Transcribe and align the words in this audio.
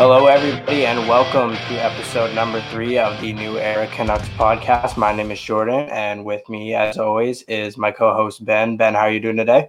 Hello, 0.00 0.28
everybody, 0.28 0.86
and 0.86 1.06
welcome 1.06 1.52
to 1.52 1.74
episode 1.74 2.34
number 2.34 2.62
three 2.70 2.96
of 2.96 3.20
the 3.20 3.34
New 3.34 3.58
Era 3.58 3.86
Canucks 3.88 4.30
podcast. 4.30 4.96
My 4.96 5.12
name 5.12 5.30
is 5.30 5.38
Jordan, 5.38 5.90
and 5.90 6.24
with 6.24 6.48
me, 6.48 6.72
as 6.72 6.96
always, 6.96 7.42
is 7.42 7.76
my 7.76 7.90
co-host 7.90 8.42
Ben. 8.42 8.78
Ben, 8.78 8.94
how 8.94 9.00
are 9.00 9.10
you 9.10 9.20
doing 9.20 9.36
today? 9.36 9.68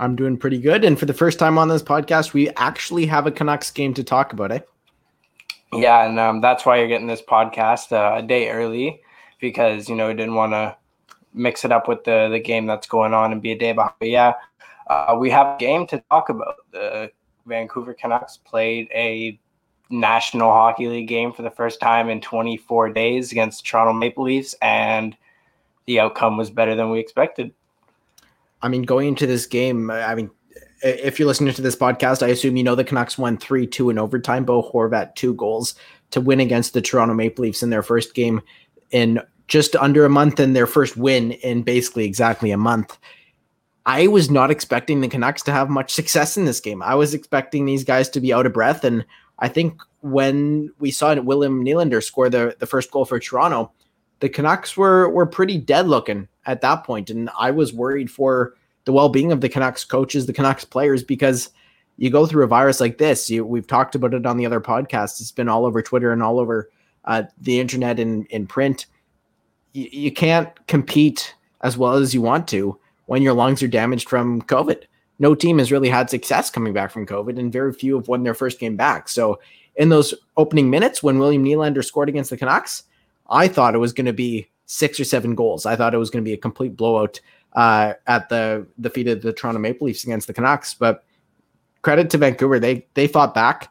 I'm 0.00 0.16
doing 0.16 0.38
pretty 0.38 0.58
good, 0.58 0.86
and 0.86 0.98
for 0.98 1.04
the 1.04 1.12
first 1.12 1.38
time 1.38 1.58
on 1.58 1.68
this 1.68 1.82
podcast, 1.82 2.32
we 2.32 2.48
actually 2.52 3.04
have 3.04 3.26
a 3.26 3.30
Canucks 3.30 3.70
game 3.70 3.92
to 3.92 4.02
talk 4.02 4.32
about, 4.32 4.52
eh? 4.52 4.60
Yeah, 5.74 6.06
and 6.06 6.18
um, 6.18 6.40
that's 6.40 6.64
why 6.64 6.78
you're 6.78 6.88
getting 6.88 7.06
this 7.06 7.20
podcast 7.20 7.92
uh, 7.92 8.20
a 8.20 8.22
day 8.22 8.48
early 8.48 9.02
because 9.38 9.86
you 9.86 9.94
know 9.94 10.08
we 10.08 10.14
didn't 10.14 10.34
want 10.34 10.52
to 10.52 10.74
mix 11.34 11.66
it 11.66 11.72
up 11.72 11.88
with 11.88 12.04
the 12.04 12.30
the 12.30 12.40
game 12.40 12.64
that's 12.64 12.86
going 12.86 13.12
on 13.12 13.32
and 13.32 13.42
be 13.42 13.52
a 13.52 13.58
day 13.58 13.74
behind. 13.74 13.92
But 13.98 14.08
yeah, 14.08 14.32
uh, 14.86 15.14
we 15.20 15.28
have 15.28 15.56
a 15.56 15.58
game 15.58 15.86
to 15.88 16.02
talk 16.10 16.30
about. 16.30 16.54
The 16.70 17.12
Vancouver 17.46 17.94
Canucks 17.94 18.36
played 18.36 18.88
a 18.94 19.38
National 19.90 20.50
Hockey 20.50 20.88
League 20.88 21.08
game 21.08 21.32
for 21.32 21.42
the 21.42 21.50
first 21.50 21.80
time 21.80 22.08
in 22.08 22.20
24 22.20 22.90
days 22.90 23.30
against 23.30 23.66
Toronto 23.66 23.92
Maple 23.92 24.24
Leafs, 24.24 24.54
and 24.62 25.16
the 25.86 26.00
outcome 26.00 26.36
was 26.36 26.50
better 26.50 26.74
than 26.74 26.90
we 26.90 26.98
expected. 26.98 27.52
I 28.62 28.68
mean, 28.68 28.82
going 28.82 29.08
into 29.08 29.26
this 29.26 29.46
game, 29.46 29.90
I 29.90 30.14
mean, 30.14 30.30
if 30.82 31.18
you're 31.18 31.28
listening 31.28 31.54
to 31.54 31.62
this 31.62 31.76
podcast, 31.76 32.22
I 32.22 32.28
assume 32.28 32.56
you 32.56 32.64
know 32.64 32.74
the 32.74 32.84
Canucks 32.84 33.18
won 33.18 33.36
3 33.36 33.66
2 33.66 33.90
in 33.90 33.98
overtime. 33.98 34.44
Bo 34.44 34.62
Horvat, 34.62 35.14
two 35.14 35.34
goals 35.34 35.74
to 36.10 36.20
win 36.20 36.40
against 36.40 36.74
the 36.74 36.82
Toronto 36.82 37.14
Maple 37.14 37.42
Leafs 37.42 37.62
in 37.62 37.70
their 37.70 37.82
first 37.82 38.14
game 38.14 38.40
in 38.90 39.20
just 39.48 39.76
under 39.76 40.04
a 40.04 40.10
month 40.10 40.40
and 40.40 40.54
their 40.56 40.66
first 40.66 40.96
win 40.96 41.32
in 41.32 41.62
basically 41.62 42.04
exactly 42.04 42.50
a 42.50 42.56
month. 42.56 42.98
I 43.84 44.06
was 44.06 44.30
not 44.30 44.50
expecting 44.50 45.00
the 45.00 45.08
Canucks 45.08 45.42
to 45.42 45.52
have 45.52 45.68
much 45.68 45.92
success 45.92 46.36
in 46.36 46.44
this 46.44 46.60
game. 46.60 46.82
I 46.82 46.94
was 46.94 47.14
expecting 47.14 47.64
these 47.64 47.84
guys 47.84 48.08
to 48.10 48.20
be 48.20 48.32
out 48.32 48.46
of 48.46 48.52
breath. 48.52 48.84
And 48.84 49.04
I 49.40 49.48
think 49.48 49.80
when 50.00 50.72
we 50.78 50.90
saw 50.90 51.14
William 51.20 51.64
Nylander 51.64 52.02
score 52.02 52.28
the, 52.28 52.56
the 52.58 52.66
first 52.66 52.90
goal 52.90 53.04
for 53.04 53.18
Toronto, 53.18 53.72
the 54.20 54.28
Canucks 54.28 54.76
were 54.76 55.08
were 55.08 55.26
pretty 55.26 55.58
dead 55.58 55.88
looking 55.88 56.28
at 56.46 56.60
that 56.60 56.84
point. 56.84 57.10
And 57.10 57.28
I 57.38 57.50
was 57.50 57.72
worried 57.72 58.10
for 58.10 58.54
the 58.84 58.92
well-being 58.92 59.32
of 59.32 59.40
the 59.40 59.48
Canucks 59.48 59.84
coaches, 59.84 60.26
the 60.26 60.32
Canucks 60.32 60.64
players, 60.64 61.02
because 61.02 61.50
you 61.96 62.10
go 62.10 62.26
through 62.26 62.44
a 62.44 62.48
virus 62.48 62.80
like 62.80 62.98
this. 62.98 63.28
You, 63.30 63.44
we've 63.44 63.66
talked 63.66 63.94
about 63.94 64.14
it 64.14 64.26
on 64.26 64.36
the 64.36 64.46
other 64.46 64.60
podcast. 64.60 65.20
It's 65.20 65.32
been 65.32 65.48
all 65.48 65.66
over 65.66 65.82
Twitter 65.82 66.12
and 66.12 66.22
all 66.22 66.38
over 66.38 66.70
uh, 67.04 67.24
the 67.40 67.58
internet 67.60 67.98
and 67.98 68.26
in 68.26 68.46
print. 68.46 68.86
You, 69.72 69.88
you 69.90 70.12
can't 70.12 70.48
compete 70.68 71.34
as 71.60 71.76
well 71.76 71.94
as 71.94 72.14
you 72.14 72.22
want 72.22 72.46
to 72.48 72.78
when 73.12 73.20
your 73.20 73.34
lungs 73.34 73.62
are 73.62 73.68
damaged 73.68 74.08
from 74.08 74.40
COVID. 74.40 74.84
No 75.18 75.34
team 75.34 75.58
has 75.58 75.70
really 75.70 75.90
had 75.90 76.08
success 76.08 76.48
coming 76.48 76.72
back 76.72 76.90
from 76.90 77.04
COVID, 77.04 77.38
and 77.38 77.52
very 77.52 77.70
few 77.70 77.96
have 77.96 78.08
won 78.08 78.22
their 78.22 78.32
first 78.32 78.58
game 78.58 78.74
back. 78.74 79.06
So, 79.10 79.38
in 79.76 79.90
those 79.90 80.14
opening 80.38 80.70
minutes 80.70 81.02
when 81.02 81.18
William 81.18 81.44
Nylander 81.44 81.84
scored 81.84 82.08
against 82.08 82.30
the 82.30 82.38
Canucks, 82.38 82.84
I 83.28 83.48
thought 83.48 83.74
it 83.74 83.80
was 83.80 83.92
going 83.92 84.06
to 84.06 84.14
be 84.14 84.48
six 84.64 84.98
or 84.98 85.04
seven 85.04 85.34
goals. 85.34 85.66
I 85.66 85.76
thought 85.76 85.92
it 85.92 85.98
was 85.98 86.08
going 86.08 86.24
to 86.24 86.26
be 86.26 86.32
a 86.32 86.38
complete 86.38 86.74
blowout 86.74 87.20
uh, 87.52 87.92
at 88.06 88.30
the 88.30 88.66
the 88.78 88.88
feet 88.88 89.08
of 89.08 89.20
the 89.20 89.34
Toronto 89.34 89.60
Maple 89.60 89.88
Leafs 89.88 90.04
against 90.04 90.26
the 90.26 90.32
Canucks. 90.32 90.72
But 90.72 91.04
credit 91.82 92.08
to 92.10 92.16
Vancouver, 92.16 92.58
they 92.58 92.86
they 92.94 93.08
fought 93.08 93.34
back. 93.34 93.70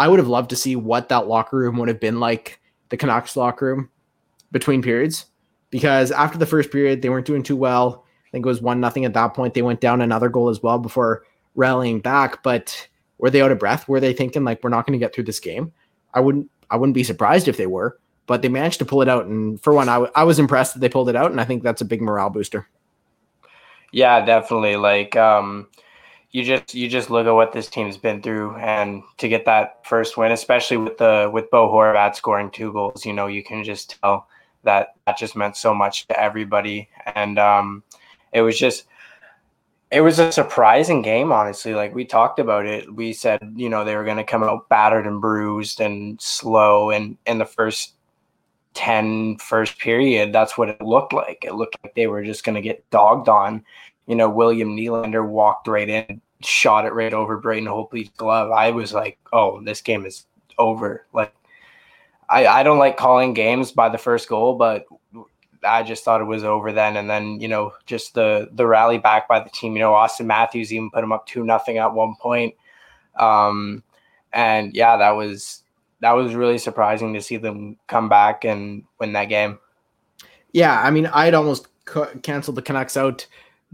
I 0.00 0.08
would 0.08 0.18
have 0.18 0.26
loved 0.26 0.50
to 0.50 0.56
see 0.56 0.74
what 0.74 1.10
that 1.10 1.28
locker 1.28 1.58
room 1.58 1.76
would 1.76 1.86
have 1.88 2.00
been 2.00 2.18
like, 2.18 2.58
the 2.88 2.96
Canucks 2.96 3.36
locker 3.36 3.66
room 3.66 3.88
between 4.50 4.82
periods, 4.82 5.26
because 5.70 6.10
after 6.10 6.38
the 6.38 6.44
first 6.44 6.72
period 6.72 7.02
they 7.02 7.08
weren't 7.08 7.26
doing 7.26 7.44
too 7.44 7.54
well. 7.54 8.04
I 8.30 8.32
think 8.32 8.46
it 8.46 8.48
was 8.48 8.62
one 8.62 8.80
nothing 8.80 9.04
at 9.04 9.14
that 9.14 9.34
point. 9.34 9.54
They 9.54 9.62
went 9.62 9.80
down 9.80 10.00
another 10.00 10.28
goal 10.28 10.50
as 10.50 10.62
well 10.62 10.78
before 10.78 11.24
rallying 11.56 11.98
back. 11.98 12.44
But 12.44 12.88
were 13.18 13.28
they 13.28 13.42
out 13.42 13.50
of 13.50 13.58
breath? 13.58 13.88
Were 13.88 13.98
they 13.98 14.12
thinking 14.12 14.44
like 14.44 14.62
we're 14.62 14.70
not 14.70 14.86
going 14.86 14.98
to 14.98 15.04
get 15.04 15.12
through 15.12 15.24
this 15.24 15.40
game? 15.40 15.72
I 16.14 16.20
wouldn't. 16.20 16.48
I 16.70 16.76
wouldn't 16.76 16.94
be 16.94 17.02
surprised 17.02 17.48
if 17.48 17.56
they 17.56 17.66
were. 17.66 17.98
But 18.26 18.42
they 18.42 18.48
managed 18.48 18.78
to 18.78 18.84
pull 18.84 19.02
it 19.02 19.08
out, 19.08 19.26
and 19.26 19.60
for 19.60 19.72
one, 19.72 19.88
I, 19.88 19.94
w- 19.94 20.12
I 20.14 20.22
was 20.22 20.38
impressed 20.38 20.74
that 20.74 20.80
they 20.80 20.88
pulled 20.88 21.08
it 21.08 21.16
out, 21.16 21.32
and 21.32 21.40
I 21.40 21.44
think 21.44 21.64
that's 21.64 21.80
a 21.80 21.84
big 21.84 22.00
morale 22.00 22.30
booster. 22.30 22.68
Yeah, 23.90 24.24
definitely. 24.24 24.76
Like, 24.76 25.16
um, 25.16 25.66
you 26.30 26.44
just 26.44 26.72
you 26.72 26.88
just 26.88 27.10
look 27.10 27.26
at 27.26 27.34
what 27.34 27.52
this 27.52 27.68
team's 27.68 27.96
been 27.96 28.22
through, 28.22 28.54
and 28.54 29.02
to 29.18 29.28
get 29.28 29.46
that 29.46 29.84
first 29.84 30.16
win, 30.16 30.30
especially 30.30 30.76
with 30.76 30.96
the 30.98 31.28
with 31.32 31.50
Bo 31.50 31.68
Horvat 31.68 32.14
scoring 32.14 32.52
two 32.52 32.72
goals, 32.72 33.04
you 33.04 33.12
know, 33.12 33.26
you 33.26 33.42
can 33.42 33.64
just 33.64 33.98
tell 34.00 34.28
that 34.62 34.94
that 35.06 35.18
just 35.18 35.34
meant 35.34 35.56
so 35.56 35.74
much 35.74 36.06
to 36.06 36.20
everybody, 36.20 36.88
and 37.16 37.36
um, 37.36 37.82
it 38.32 38.42
was 38.42 38.58
just 38.58 38.84
it 39.90 40.02
was 40.02 40.20
a 40.20 40.30
surprising 40.30 41.02
game, 41.02 41.32
honestly. 41.32 41.74
Like 41.74 41.94
we 41.94 42.04
talked 42.04 42.38
about 42.38 42.66
it, 42.66 42.94
we 42.94 43.12
said 43.12 43.54
you 43.56 43.68
know 43.68 43.84
they 43.84 43.96
were 43.96 44.04
going 44.04 44.16
to 44.16 44.24
come 44.24 44.42
out 44.42 44.68
battered 44.68 45.06
and 45.06 45.20
bruised 45.20 45.80
and 45.80 46.20
slow, 46.20 46.90
and 46.90 47.16
in 47.26 47.38
the 47.38 47.46
first 47.46 47.94
10 48.74 49.36
first 49.38 49.78
period, 49.78 50.32
that's 50.32 50.56
what 50.56 50.68
it 50.68 50.80
looked 50.80 51.12
like. 51.12 51.44
It 51.44 51.54
looked 51.54 51.76
like 51.82 51.94
they 51.94 52.06
were 52.06 52.24
just 52.24 52.44
going 52.44 52.54
to 52.54 52.60
get 52.60 52.88
dogged 52.90 53.28
on. 53.28 53.64
You 54.06 54.14
know, 54.14 54.28
William 54.28 54.76
Nylander 54.76 55.26
walked 55.26 55.68
right 55.68 55.88
in, 55.88 56.20
shot 56.40 56.84
it 56.84 56.92
right 56.92 57.12
over 57.12 57.36
Braden 57.38 57.68
Holtby's 57.68 58.10
glove. 58.10 58.50
I 58.50 58.70
was 58.70 58.92
like, 58.92 59.18
oh, 59.32 59.60
this 59.62 59.80
game 59.80 60.06
is 60.06 60.26
over. 60.58 61.06
Like, 61.12 61.34
I, 62.28 62.46
I 62.46 62.62
don't 62.62 62.78
like 62.78 62.96
calling 62.96 63.34
games 63.34 63.72
by 63.72 63.88
the 63.88 63.98
first 63.98 64.28
goal, 64.28 64.54
but 64.54 64.86
I 65.64 65.82
just 65.82 66.04
thought 66.04 66.20
it 66.20 66.24
was 66.24 66.44
over 66.44 66.72
then. 66.72 66.96
And 66.96 67.08
then, 67.08 67.40
you 67.40 67.48
know, 67.48 67.72
just 67.86 68.14
the 68.14 68.48
the 68.52 68.66
rally 68.66 68.98
back 68.98 69.28
by 69.28 69.40
the 69.40 69.50
team. 69.50 69.74
You 69.74 69.80
know, 69.80 69.92
Auston 69.92 70.26
Matthews 70.26 70.72
even 70.72 70.90
put 70.90 71.04
him 71.04 71.12
up 71.12 71.26
two 71.26 71.44
nothing 71.44 71.78
at 71.78 71.92
one 71.92 72.14
point. 72.20 72.54
Um, 73.18 73.82
and 74.32 74.74
yeah, 74.74 74.96
that 74.96 75.10
was 75.10 75.62
that 76.00 76.12
was 76.12 76.34
really 76.34 76.58
surprising 76.58 77.14
to 77.14 77.20
see 77.20 77.36
them 77.36 77.76
come 77.86 78.08
back 78.08 78.44
and 78.44 78.84
win 78.98 79.12
that 79.12 79.26
game. 79.26 79.58
Yeah, 80.52 80.80
I 80.80 80.90
mean, 80.90 81.06
I'd 81.06 81.34
almost 81.34 81.68
canceled 82.22 82.56
the 82.56 82.62
Canucks 82.62 82.96
out 82.96 83.26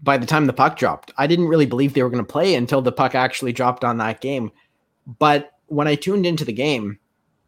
by 0.02 0.18
the 0.18 0.26
time 0.26 0.46
the 0.46 0.52
puck 0.52 0.76
dropped. 0.76 1.12
I 1.16 1.26
didn't 1.26 1.48
really 1.48 1.66
believe 1.66 1.94
they 1.94 2.02
were 2.02 2.10
going 2.10 2.24
to 2.24 2.32
play 2.32 2.54
until 2.54 2.82
the 2.82 2.92
puck 2.92 3.14
actually 3.14 3.52
dropped 3.52 3.84
on 3.84 3.98
that 3.98 4.20
game. 4.20 4.50
But 5.18 5.52
when 5.66 5.88
I 5.88 5.94
tuned 5.94 6.26
into 6.26 6.44
the 6.44 6.52
game, 6.52 6.98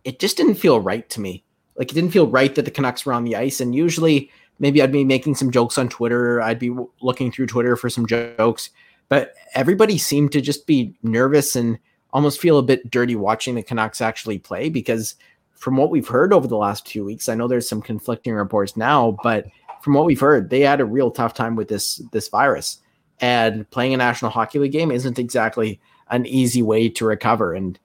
it 0.05 0.19
just 0.19 0.37
didn't 0.37 0.55
feel 0.55 0.81
right 0.81 1.09
to 1.11 1.21
me. 1.21 1.45
Like 1.79 1.91
it 1.91 1.95
didn't 1.95 2.11
feel 2.11 2.27
right 2.27 2.55
that 2.57 2.65
the 2.65 2.71
Canucks 2.71 3.07
were 3.07 3.13
on 3.13 3.25
the 3.25 3.37
ice. 3.37 3.61
And 3.61 3.75
usually, 3.75 4.31
maybe 4.59 4.83
I'd 4.83 4.93
be 4.93 5.05
making 5.05 5.37
some 5.37 5.51
jokes 5.51 5.79
on 5.79 5.89
Twitter. 5.89 6.43
I'd 6.43 6.59
be 6.59 6.77
looking 7.01 7.33
through 7.33 7.47
Twitter 7.47 7.77
for 7.77 7.89
some 7.89 8.07
jokes. 8.07 8.71
But 9.09 9.35
everybody 9.55 9.97
seemed 9.97 10.33
to 10.33 10.41
just 10.41 10.67
be 10.67 10.95
nervous 11.03 11.57
and 11.57 11.79
almost 12.13 12.41
feel 12.41 12.59
a 12.59 12.63
bit 12.63 12.91
dirty 12.91 13.17
watching 13.17 13.55
the 13.55 13.63
Canucks 13.63 14.01
actually 14.01 14.39
play 14.39 14.69
because 14.69 15.15
from 15.55 15.77
what 15.77 15.91
we've 15.91 16.09
heard 16.09 16.33
over 16.33 16.47
the 16.47 16.57
last 16.57 16.89
few 16.89 17.05
weeks, 17.05 17.29
I 17.29 17.35
know 17.35 17.49
there's 17.49 17.69
some 17.69 17.83
conflicting 17.83 18.35
reports 18.35 18.77
now, 18.77 19.17
but 19.23 19.47
from 19.83 19.95
what 19.95 20.05
we've 20.05 20.21
heard, 20.21 20.51
they 20.51 20.61
had 20.61 20.81
a 20.81 20.85
real 20.85 21.11
tough 21.11 21.35
time 21.35 21.57
with 21.57 21.69
this 21.69 21.97
this 22.13 22.29
virus. 22.29 22.79
And 23.21 23.69
playing 23.71 23.95
a 23.95 23.97
National 23.97 24.31
Hockey 24.31 24.59
League 24.61 24.73
game 24.73 24.93
isn't 24.93 25.19
exactly 25.19 25.81
an 26.11 26.25
easy 26.27 26.63
way 26.63 26.89
to 26.91 27.05
recover. 27.05 27.55
And 27.55 27.79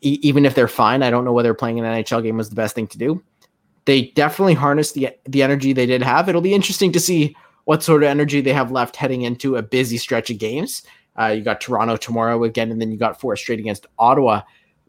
e- 0.00 0.18
even 0.22 0.44
if 0.44 0.54
they're 0.54 0.68
fine, 0.68 1.02
I 1.02 1.10
don't 1.10 1.24
know 1.24 1.32
whether 1.32 1.54
playing 1.54 1.78
an 1.78 1.84
NHL 1.84 2.22
game 2.22 2.36
was 2.36 2.50
the 2.50 2.56
best 2.56 2.74
thing 2.74 2.86
to 2.88 2.98
do. 2.98 3.22
They 3.84 4.08
definitely 4.14 4.54
harnessed 4.54 4.94
the 4.94 5.10
the 5.24 5.42
energy 5.42 5.72
they 5.72 5.86
did 5.86 6.02
have. 6.02 6.28
It'll 6.28 6.40
be 6.40 6.54
interesting 6.54 6.92
to 6.92 7.00
see 7.00 7.36
what 7.64 7.82
sort 7.82 8.02
of 8.02 8.08
energy 8.08 8.40
they 8.40 8.52
have 8.52 8.72
left 8.72 8.96
heading 8.96 9.22
into 9.22 9.56
a 9.56 9.62
busy 9.62 9.98
stretch 9.98 10.30
of 10.30 10.38
games 10.38 10.82
uh, 11.18 11.26
you 11.28 11.42
got 11.42 11.60
Toronto 11.60 11.96
tomorrow 11.96 12.44
again, 12.44 12.70
and 12.70 12.80
then 12.80 12.92
you 12.92 12.96
got 12.96 13.20
four 13.20 13.34
straight 13.34 13.58
against 13.58 13.86
Ottawa. 13.98 14.42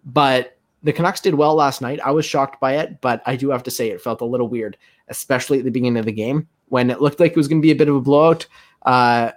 But 0.05 0.57
the 0.83 0.93
Canucks 0.93 1.21
did 1.21 1.33
well 1.33 1.55
last 1.55 1.81
night. 1.81 1.99
I 2.05 2.11
was 2.11 2.23
shocked 2.23 2.59
by 2.59 2.77
it, 2.77 3.01
but 3.01 3.23
I 3.25 3.35
do 3.35 3.49
have 3.49 3.63
to 3.63 3.71
say 3.71 3.89
it 3.89 4.01
felt 4.01 4.21
a 4.21 4.25
little 4.25 4.47
weird, 4.47 4.77
especially 5.07 5.57
at 5.59 5.65
the 5.65 5.71
beginning 5.71 5.97
of 5.97 6.05
the 6.05 6.11
game 6.11 6.47
when 6.67 6.91
it 6.91 7.01
looked 7.01 7.19
like 7.19 7.31
it 7.31 7.37
was 7.37 7.47
going 7.47 7.61
to 7.61 7.65
be 7.65 7.71
a 7.71 7.75
bit 7.75 7.89
of 7.89 7.95
a 7.95 8.01
blowout. 8.01 8.45
Uh, 8.83 9.31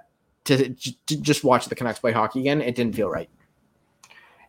to, 0.45 0.75
to 0.75 1.21
just 1.21 1.45
watch 1.45 1.67
the 1.67 1.75
Canucks 1.75 2.01
play 2.01 2.13
hockey 2.13 2.41
again, 2.41 2.61
it 2.61 2.75
didn't 2.75 2.95
feel 2.95 3.09
right. 3.09 3.31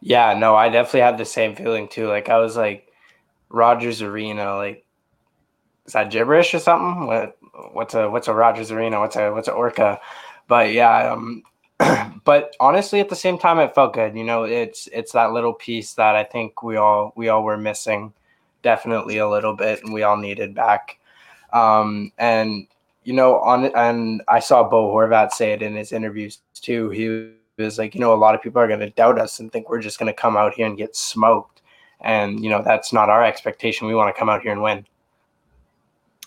Yeah, 0.05 0.33
no, 0.33 0.53
I 0.53 0.67
definitely 0.67 0.99
had 0.99 1.17
the 1.17 1.23
same 1.23 1.55
feeling 1.55 1.87
too. 1.87 2.07
Like 2.09 2.27
I 2.27 2.37
was 2.37 2.57
like, 2.57 2.91
Rogers 3.49 4.01
Arena, 4.01 4.57
like 4.57 4.85
is 5.85 5.93
that 5.93 6.11
gibberish 6.11 6.53
or 6.53 6.59
something? 6.59 7.07
What 7.07 7.37
what's 7.71 7.93
a 7.93 8.09
what's 8.09 8.27
a 8.27 8.33
Rogers 8.33 8.69
Arena? 8.69 8.99
What's 8.99 9.15
a 9.15 9.31
what's 9.31 9.47
a 9.47 9.53
Orca? 9.53 10.01
But 10.49 10.73
yeah, 10.73 11.13
um, 11.13 11.43
but 12.25 12.53
honestly, 12.59 12.99
at 12.99 13.07
the 13.07 13.15
same 13.15 13.37
time, 13.37 13.59
it 13.59 13.73
felt 13.73 13.93
good. 13.93 14.17
You 14.17 14.25
know, 14.25 14.43
it's 14.43 14.87
it's 14.91 15.13
that 15.13 15.31
little 15.31 15.53
piece 15.53 15.93
that 15.93 16.15
I 16.17 16.25
think 16.25 16.63
we 16.63 16.75
all 16.75 17.13
we 17.15 17.29
all 17.29 17.43
were 17.43 17.57
missing, 17.57 18.11
definitely 18.61 19.19
a 19.19 19.29
little 19.29 19.55
bit, 19.55 19.83
and 19.83 19.93
we 19.93 20.03
all 20.03 20.17
needed 20.17 20.53
back. 20.53 20.99
Um, 21.53 22.11
and 22.17 22.67
you 23.05 23.13
know, 23.13 23.39
on 23.39 23.71
and 23.73 24.21
I 24.27 24.39
saw 24.39 24.67
Bo 24.67 24.93
Horvat 24.93 25.31
say 25.31 25.53
it 25.53 25.61
in 25.61 25.77
his 25.77 25.93
interviews 25.93 26.39
too. 26.55 26.89
He 26.89 27.29
was 27.57 27.77
like, 27.77 27.93
you 27.93 28.01
know, 28.01 28.13
a 28.13 28.15
lot 28.15 28.35
of 28.35 28.41
people 28.41 28.61
are 28.61 28.67
going 28.67 28.79
to 28.79 28.89
doubt 28.89 29.19
us 29.19 29.39
and 29.39 29.51
think 29.51 29.69
we're 29.69 29.81
just 29.81 29.99
going 29.99 30.11
to 30.11 30.19
come 30.19 30.35
out 30.35 30.53
here 30.53 30.65
and 30.65 30.77
get 30.77 30.95
smoked, 30.95 31.61
and 32.01 32.43
you 32.43 32.49
know, 32.49 32.63
that's 32.63 32.91
not 32.91 33.09
our 33.09 33.23
expectation. 33.23 33.87
We 33.87 33.95
want 33.95 34.13
to 34.13 34.19
come 34.19 34.29
out 34.29 34.41
here 34.41 34.51
and 34.51 34.61
win. 34.61 34.85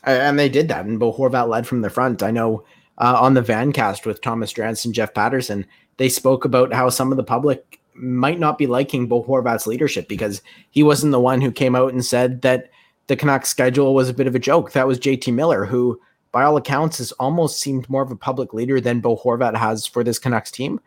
And 0.05 0.39
they 0.39 0.49
did 0.49 0.69
that, 0.69 0.87
and 0.87 1.01
Bo 1.01 1.13
Horvat 1.13 1.49
led 1.49 1.67
from 1.67 1.81
the 1.81 1.91
front. 1.91 2.23
I 2.23 2.31
know 2.31 2.65
uh, 2.99 3.19
on 3.21 3.35
the 3.35 3.43
Vancast 3.43 4.07
with 4.07 4.23
Thomas 4.23 4.53
Drance 4.53 4.85
and 4.85 4.95
Jeff 4.95 5.15
Paterson, 5.15 5.67
they 5.97 6.09
spoke 6.09 6.45
about 6.45 6.73
how 6.73 6.89
some 6.91 7.11
of 7.11 7.17
the 7.17 7.25
public 7.25 7.81
might 7.95 8.39
not 8.39 8.59
be 8.59 8.67
liking 8.67 9.07
Bo 9.07 9.25
Horvat's 9.25 9.67
leadership 9.67 10.09
because 10.09 10.43
he 10.71 10.83
wasn't 10.83 11.13
the 11.13 11.21
one 11.21 11.41
who 11.41 11.51
came 11.51 11.75
out 11.75 11.93
and 11.93 12.05
said 12.05 12.43
that 12.43 12.71
the 13.07 13.17
Canucks 13.17 13.49
schedule 13.49 13.95
was 13.95 14.09
a 14.09 14.15
bit 14.15 14.27
of 14.27 14.35
a 14.35 14.41
joke. 14.41 14.73
That 14.73 14.87
was 14.87 14.99
JT 14.99 15.33
Miller, 15.33 15.65
who, 15.65 16.01
by 16.33 16.43
all 16.43 16.57
accounts, 16.57 16.99
has 16.99 17.13
almost 17.13 17.61
seemed 17.61 17.89
more 17.89 18.03
of 18.03 18.11
a 18.11 18.17
public 18.17 18.53
leader 18.53 18.81
than 18.81 19.01
Bo 19.01 19.17
Horvat 19.17 19.57
has 19.57 19.87
for 19.87 20.05
this 20.05 20.19
Canucks 20.19 20.51
team. 20.51 20.81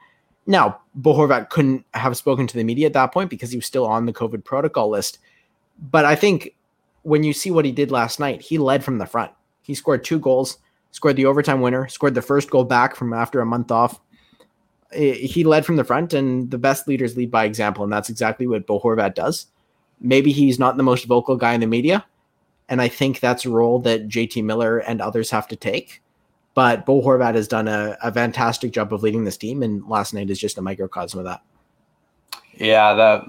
Now, 0.49 0.79
Bo 0.95 1.13
Horvat 1.13 1.49
couldn't 1.49 1.85
have 1.93 2.17
spoken 2.17 2.47
to 2.47 2.57
the 2.57 2.63
media 2.63 2.87
at 2.87 2.93
that 2.93 3.13
point 3.13 3.29
because 3.29 3.51
he 3.51 3.57
was 3.57 3.67
still 3.67 3.85
on 3.85 4.07
the 4.07 4.13
COVID 4.13 4.43
protocol 4.43 4.89
list. 4.89 5.19
But 5.79 6.05
I 6.05 6.15
think 6.15 6.55
when 7.03 7.23
you 7.23 7.33
see 7.33 7.51
what 7.51 7.65
he 7.65 7.71
did 7.71 7.91
last 7.91 8.19
night, 8.19 8.41
he 8.41 8.57
led 8.57 8.83
from 8.83 8.97
the 8.97 9.05
front. 9.05 9.31
He 9.61 9.75
scored 9.75 10.03
two 10.03 10.17
goals, 10.17 10.57
scored 10.89 11.17
the 11.17 11.27
overtime 11.27 11.61
winner, 11.61 11.87
scored 11.87 12.15
the 12.15 12.23
first 12.23 12.49
goal 12.49 12.63
back 12.63 12.95
from 12.95 13.13
after 13.13 13.41
a 13.41 13.45
month 13.45 13.69
off. 13.69 14.01
He 14.91 15.43
led 15.43 15.67
from 15.67 15.75
the 15.75 15.83
front, 15.83 16.15
and 16.15 16.49
the 16.49 16.57
best 16.57 16.87
leaders 16.87 17.15
lead 17.15 17.29
by 17.29 17.45
example, 17.45 17.83
and 17.83 17.93
that's 17.93 18.09
exactly 18.09 18.47
what 18.47 18.65
Bo 18.65 18.79
Horvat 18.79 19.13
does. 19.13 19.45
Maybe 20.01 20.31
he's 20.31 20.57
not 20.57 20.77
the 20.77 20.83
most 20.83 21.05
vocal 21.05 21.35
guy 21.35 21.53
in 21.53 21.61
the 21.61 21.67
media, 21.67 22.07
and 22.67 22.81
I 22.81 22.87
think 22.87 23.19
that's 23.19 23.45
a 23.45 23.51
role 23.51 23.77
that 23.81 24.07
JT 24.07 24.43
Miller 24.43 24.79
and 24.79 24.99
others 24.99 25.29
have 25.29 25.47
to 25.49 25.55
take. 25.55 26.01
But 26.59 26.85
Bo 26.85 27.01
Horvat 27.01 27.35
has 27.35 27.47
done 27.47 27.69
a, 27.69 27.97
a 28.03 28.11
fantastic 28.11 28.73
job 28.73 28.91
of 28.91 29.01
leading 29.01 29.23
this 29.23 29.37
team, 29.37 29.63
and 29.63 29.87
last 29.87 30.13
night 30.13 30.29
is 30.29 30.37
just 30.37 30.57
a 30.57 30.61
microcosm 30.61 31.19
of 31.21 31.25
that. 31.25 31.41
Yeah, 32.53 32.95
that 32.95 33.23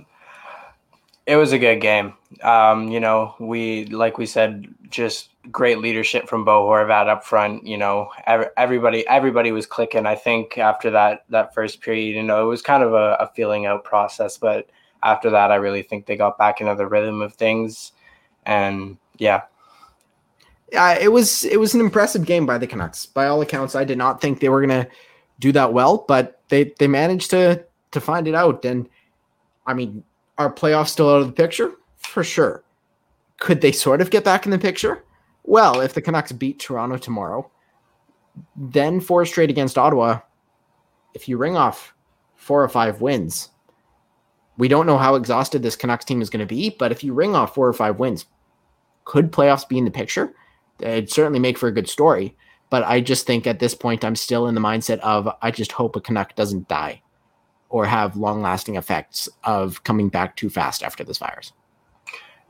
it 1.26 1.36
was 1.36 1.52
a 1.52 1.58
good 1.60 1.80
game. 1.80 2.14
Um, 2.42 2.88
you 2.88 2.98
know, 2.98 3.36
we 3.38 3.84
like 3.84 4.18
we 4.18 4.26
said, 4.26 4.66
just 4.88 5.28
great 5.52 5.78
leadership 5.78 6.28
from 6.28 6.44
Bo 6.44 6.66
Horvat 6.66 7.06
up 7.06 7.22
front. 7.22 7.64
You 7.64 7.78
know, 7.78 8.10
everybody 8.26 9.06
everybody 9.06 9.52
was 9.52 9.64
clicking. 9.64 10.06
I 10.06 10.16
think 10.16 10.58
after 10.58 10.90
that 10.90 11.24
that 11.28 11.54
first 11.54 11.82
period, 11.82 12.16
you 12.16 12.24
know, 12.24 12.42
it 12.42 12.48
was 12.48 12.62
kind 12.62 12.82
of 12.82 12.94
a, 12.94 13.14
a 13.20 13.30
feeling 13.36 13.64
out 13.64 13.84
process, 13.84 14.38
but 14.38 14.68
after 15.04 15.30
that, 15.30 15.52
I 15.52 15.54
really 15.54 15.84
think 15.84 16.06
they 16.06 16.16
got 16.16 16.36
back 16.36 16.60
into 16.60 16.74
the 16.74 16.88
rhythm 16.88 17.22
of 17.22 17.34
things, 17.34 17.92
and 18.44 18.98
yeah. 19.18 19.42
Yeah, 20.72 20.98
it 20.98 21.10
was 21.10 21.44
it 21.44 21.58
was 21.58 21.74
an 21.74 21.80
impressive 21.80 22.24
game 22.24 22.46
by 22.46 22.58
the 22.58 22.66
Canucks. 22.66 23.06
By 23.06 23.26
all 23.26 23.40
accounts, 23.42 23.74
I 23.74 23.84
did 23.84 23.98
not 23.98 24.20
think 24.20 24.40
they 24.40 24.48
were 24.48 24.64
going 24.64 24.84
to 24.84 24.90
do 25.38 25.52
that 25.52 25.72
well, 25.72 26.04
but 26.06 26.40
they 26.48 26.72
they 26.78 26.86
managed 26.86 27.30
to 27.30 27.64
to 27.90 28.00
find 28.00 28.28
it 28.28 28.34
out. 28.34 28.64
And 28.64 28.88
I 29.66 29.74
mean, 29.74 30.04
are 30.38 30.52
playoffs 30.52 30.88
still 30.88 31.10
out 31.10 31.20
of 31.20 31.26
the 31.26 31.32
picture? 31.32 31.72
For 31.98 32.24
sure. 32.24 32.64
Could 33.38 33.60
they 33.60 33.72
sort 33.72 34.00
of 34.00 34.10
get 34.10 34.24
back 34.24 34.44
in 34.44 34.50
the 34.50 34.58
picture? 34.58 35.04
Well, 35.44 35.80
if 35.80 35.94
the 35.94 36.02
Canucks 36.02 36.32
beat 36.32 36.58
Toronto 36.58 36.98
tomorrow, 36.98 37.50
then 38.56 39.00
four 39.00 39.24
straight 39.26 39.50
against 39.50 39.78
Ottawa. 39.78 40.20
If 41.14 41.28
you 41.28 41.36
ring 41.36 41.56
off 41.56 41.94
four 42.36 42.62
or 42.62 42.68
five 42.68 43.00
wins, 43.00 43.50
we 44.58 44.68
don't 44.68 44.86
know 44.86 44.98
how 44.98 45.14
exhausted 45.14 45.62
this 45.62 45.76
Canucks 45.76 46.04
team 46.04 46.22
is 46.22 46.30
going 46.30 46.46
to 46.46 46.54
be, 46.54 46.70
but 46.78 46.92
if 46.92 47.02
you 47.02 47.14
ring 47.14 47.34
off 47.34 47.54
four 47.54 47.66
or 47.66 47.72
five 47.72 47.98
wins, 47.98 48.26
could 49.04 49.32
playoffs 49.32 49.68
be 49.68 49.78
in 49.78 49.84
the 49.84 49.90
picture? 49.90 50.34
It'd 50.82 51.10
certainly 51.10 51.38
make 51.38 51.58
for 51.58 51.68
a 51.68 51.72
good 51.72 51.88
story. 51.88 52.36
But 52.70 52.84
I 52.84 53.00
just 53.00 53.26
think 53.26 53.46
at 53.46 53.58
this 53.58 53.74
point, 53.74 54.04
I'm 54.04 54.16
still 54.16 54.46
in 54.46 54.54
the 54.54 54.60
mindset 54.60 55.00
of 55.00 55.28
I 55.42 55.50
just 55.50 55.72
hope 55.72 55.96
a 55.96 56.00
Canuck 56.00 56.36
doesn't 56.36 56.68
die 56.68 57.02
or 57.68 57.84
have 57.86 58.16
long 58.16 58.42
lasting 58.42 58.76
effects 58.76 59.28
of 59.44 59.82
coming 59.84 60.08
back 60.08 60.36
too 60.36 60.50
fast 60.50 60.82
after 60.82 61.02
this 61.02 61.18
virus. 61.18 61.52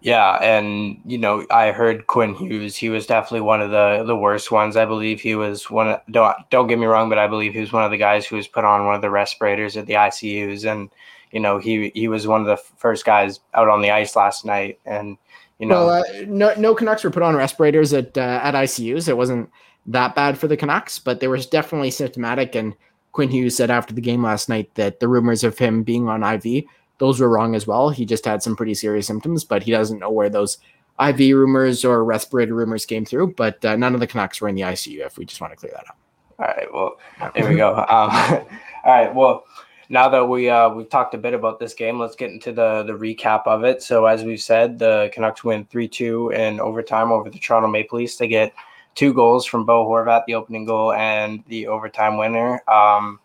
Yeah, 0.03 0.38
and 0.43 0.99
you 1.05 1.19
know, 1.19 1.47
I 1.50 1.73
heard 1.73 2.06
Quinn 2.06 2.35
Hughes. 2.35 2.75
He 2.75 2.88
was 2.88 3.06
definitely 3.06 3.43
one 3.43 3.61
of 3.61 3.71
the 3.71 4.03
the 4.06 4.17
worst 4.17 4.50
ones. 4.50 4.76
I 4.76 4.87
believe 4.87 5.21
he 5.21 5.35
was 5.35 5.71
one. 5.71 5.88
Of, 5.88 6.00
don't 6.11 6.35
don't 6.49 6.69
get 6.69 6.79
me 6.79 6.87
wrong, 6.87 7.11
but 7.11 7.19
I 7.19 7.26
believe 7.26 7.53
he 7.53 7.61
was 7.61 7.73
one 7.73 7.85
of 7.85 7.91
the 7.91 7.99
guys 7.99 8.26
who 8.26 8.37
was 8.37 8.49
put 8.49 8.65
on 8.65 8.87
one 8.87 8.94
of 8.94 9.03
the 9.03 9.11
respirators 9.11 9.76
at 9.76 9.87
the 9.87 9.97
ICU's, 9.97 10.65
and 10.65 10.88
you 11.33 11.41
know, 11.41 11.59
he 11.59 11.93
he 11.94 12.09
was 12.09 12.26
one 12.26 12.41
of 12.41 12.47
the 12.47 12.56
first 12.56 13.05
guys 13.05 13.41
out 13.53 13.69
on 13.69 13.83
the 13.83 13.91
ice 13.91 14.17
last 14.17 14.47
night, 14.47 14.81
and 14.87 15.19
you 15.61 15.67
know, 15.67 15.87
well, 15.87 16.03
uh, 16.03 16.25
no 16.27 16.55
no 16.57 16.75
Canucks 16.75 17.05
were 17.05 17.11
put 17.11 17.23
on 17.23 17.37
respirators 17.37 17.93
at 17.93 18.17
uh, 18.17 18.41
at 18.43 18.55
ICU's. 18.55 19.09
It 19.09 19.17
wasn't 19.17 19.51
that 19.87 20.15
bad 20.15 20.39
for 20.39 20.49
the 20.49 20.57
Canucks, 20.57 20.99
but 20.99 21.21
they 21.21 21.29
were 21.29 21.39
definitely 21.39 21.91
symptomatic. 21.91 22.55
And 22.55 22.75
Quinn 23.12 23.31
Hughes 23.31 23.57
said 23.57 23.71
after 23.71 23.95
the 23.95 24.01
game 24.01 24.23
last 24.23 24.49
night 24.49 24.75
that 24.75 25.01
the 25.01 25.09
rumors 25.09 25.45
of 25.45 25.59
him 25.59 25.83
being 25.83 26.09
on 26.09 26.23
IV 26.23 26.65
those 27.01 27.19
were 27.19 27.31
wrong 27.31 27.55
as 27.57 27.67
well. 27.67 27.89
He 27.89 28.05
just 28.05 28.27
had 28.27 28.43
some 28.43 28.55
pretty 28.55 28.75
serious 28.75 29.07
symptoms, 29.07 29.43
but 29.43 29.62
he 29.62 29.73
doesn't 29.73 29.99
know 29.99 30.11
where 30.11 30.29
those 30.29 30.59
IV 31.01 31.35
rumors 31.35 31.83
or 31.83 32.05
respirator 32.05 32.55
rumors 32.55 32.85
came 32.85 33.07
through. 33.07 33.35
But 33.35 33.65
uh, 33.65 33.75
none 33.77 33.95
of 33.95 34.01
the 34.01 34.07
Canucks 34.07 34.41
were 34.41 34.49
in 34.49 34.55
the 34.55 34.62
ICU. 34.62 35.05
If 35.05 35.17
we 35.17 35.25
just 35.25 35.41
want 35.41 35.53
to 35.53 35.57
clear 35.57 35.73
that 35.73 35.89
up. 35.89 35.97
All 36.39 36.47
right. 36.47 36.73
Well, 36.73 36.97
there 37.35 37.49
we 37.49 37.57
go. 37.57 37.71
Um, 37.75 37.87
all 37.89 38.47
right. 38.85 39.15
Well, 39.15 39.45
now 39.90 40.08
that 40.08 40.25
we 40.25 40.48
uh, 40.48 40.70
we've 40.70 40.88
talked 40.88 41.14
a 41.14 41.19
bit 41.19 41.34
about 41.34 41.58
this 41.58 41.75
game, 41.75 41.98
let's 41.98 42.14
get 42.14 42.31
into 42.31 42.52
the 42.52 42.84
the 42.84 42.92
recap 42.92 43.42
of 43.46 43.64
it. 43.64 43.82
So 43.82 44.06
as 44.06 44.22
we've 44.22 44.40
said, 44.40 44.78
the 44.78 45.10
Canucks 45.12 45.44
win 45.44 45.66
three 45.66 45.88
two 45.88 46.31
in 46.31 46.60
overtime 46.60 47.10
over 47.10 47.28
the 47.28 47.38
Toronto 47.38 47.69
Maple 47.69 47.98
Leafs. 47.98 48.16
They 48.16 48.28
get 48.28 48.54
two 48.94 49.12
goals 49.12 49.44
from 49.44 49.66
Bo 49.66 49.84
Horvat, 49.87 50.25
the 50.26 50.37
opening 50.37 50.64
goal, 50.64 50.92
and 50.92 51.42
the 51.48 51.66
overtime 51.66 52.19
winner. 52.19 52.62
Um, 52.69 53.19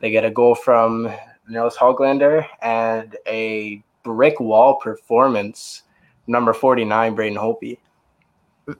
they 0.00 0.10
get 0.10 0.24
a 0.24 0.30
goal 0.30 0.54
from 0.54 1.12
Nils 1.48 1.76
Hoglander 1.76 2.46
and 2.62 3.14
a 3.26 3.82
brick 4.02 4.40
wall 4.40 4.76
performance, 4.76 5.82
number 6.26 6.54
49, 6.54 7.14
Braden 7.14 7.38
Holtby. 7.38 7.78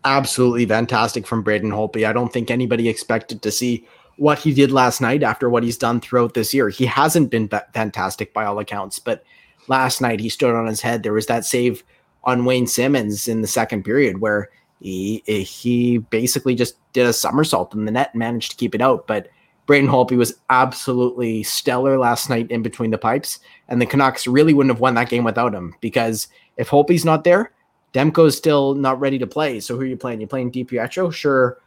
Absolutely 0.04 0.66
fantastic 0.66 1.26
from 1.26 1.42
Braden 1.42 1.70
Holtby. 1.70 2.06
I 2.06 2.12
don't 2.12 2.32
think 2.32 2.50
anybody 2.50 2.88
expected 2.88 3.42
to 3.42 3.50
see 3.50 3.86
what 4.16 4.38
he 4.38 4.52
did 4.52 4.72
last 4.72 5.00
night 5.00 5.22
after 5.22 5.48
what 5.50 5.62
he's 5.62 5.76
done 5.76 6.00
throughout 6.00 6.34
this 6.34 6.54
year. 6.54 6.68
He 6.68 6.86
hasn't 6.86 7.30
been 7.30 7.48
fantastic 7.74 8.32
by 8.32 8.44
all 8.44 8.58
accounts, 8.58 8.98
but 8.98 9.24
last 9.68 10.00
night 10.00 10.20
he 10.20 10.28
stood 10.28 10.54
on 10.54 10.66
his 10.66 10.80
head. 10.80 11.02
There 11.02 11.12
was 11.12 11.26
that 11.26 11.44
save 11.44 11.84
on 12.24 12.44
Wayne 12.44 12.66
Simmonds 12.66 13.28
in 13.28 13.42
the 13.42 13.48
second 13.48 13.84
period 13.84 14.20
where 14.20 14.50
he 14.80 15.22
he 15.26 15.98
basically 15.98 16.54
just 16.54 16.76
did 16.92 17.06
a 17.06 17.12
somersault 17.12 17.74
in 17.74 17.84
the 17.84 17.92
net 17.92 18.10
and 18.12 18.18
managed 18.18 18.50
to 18.52 18.56
keep 18.56 18.74
it 18.74 18.80
out. 18.80 19.06
But 19.06 19.28
Braden 19.66 19.88
Holtby 19.88 20.16
was 20.16 20.38
absolutely 20.48 21.42
stellar 21.42 21.98
last 21.98 22.30
night 22.30 22.50
in 22.50 22.62
between 22.62 22.90
the 22.90 22.98
pipes, 22.98 23.40
and 23.68 23.80
the 23.80 23.86
Canucks 23.86 24.26
really 24.26 24.54
wouldn't 24.54 24.74
have 24.74 24.80
won 24.80 24.94
that 24.94 25.08
game 25.08 25.24
without 25.24 25.54
him 25.54 25.74
because 25.80 26.28
if 26.56 26.68
Holtby's 26.68 27.04
not 27.04 27.24
there, 27.24 27.52
Demko's 27.92 28.36
still 28.36 28.74
not 28.74 29.00
ready 29.00 29.18
to 29.18 29.26
play. 29.26 29.60
So 29.60 29.74
who 29.74 29.82
are 29.82 29.86
you 29.86 29.96
playing? 29.96 30.20
You 30.20 30.26
playing 30.26 30.52
DiPietro? 30.52 31.12
Sure, 31.12 31.58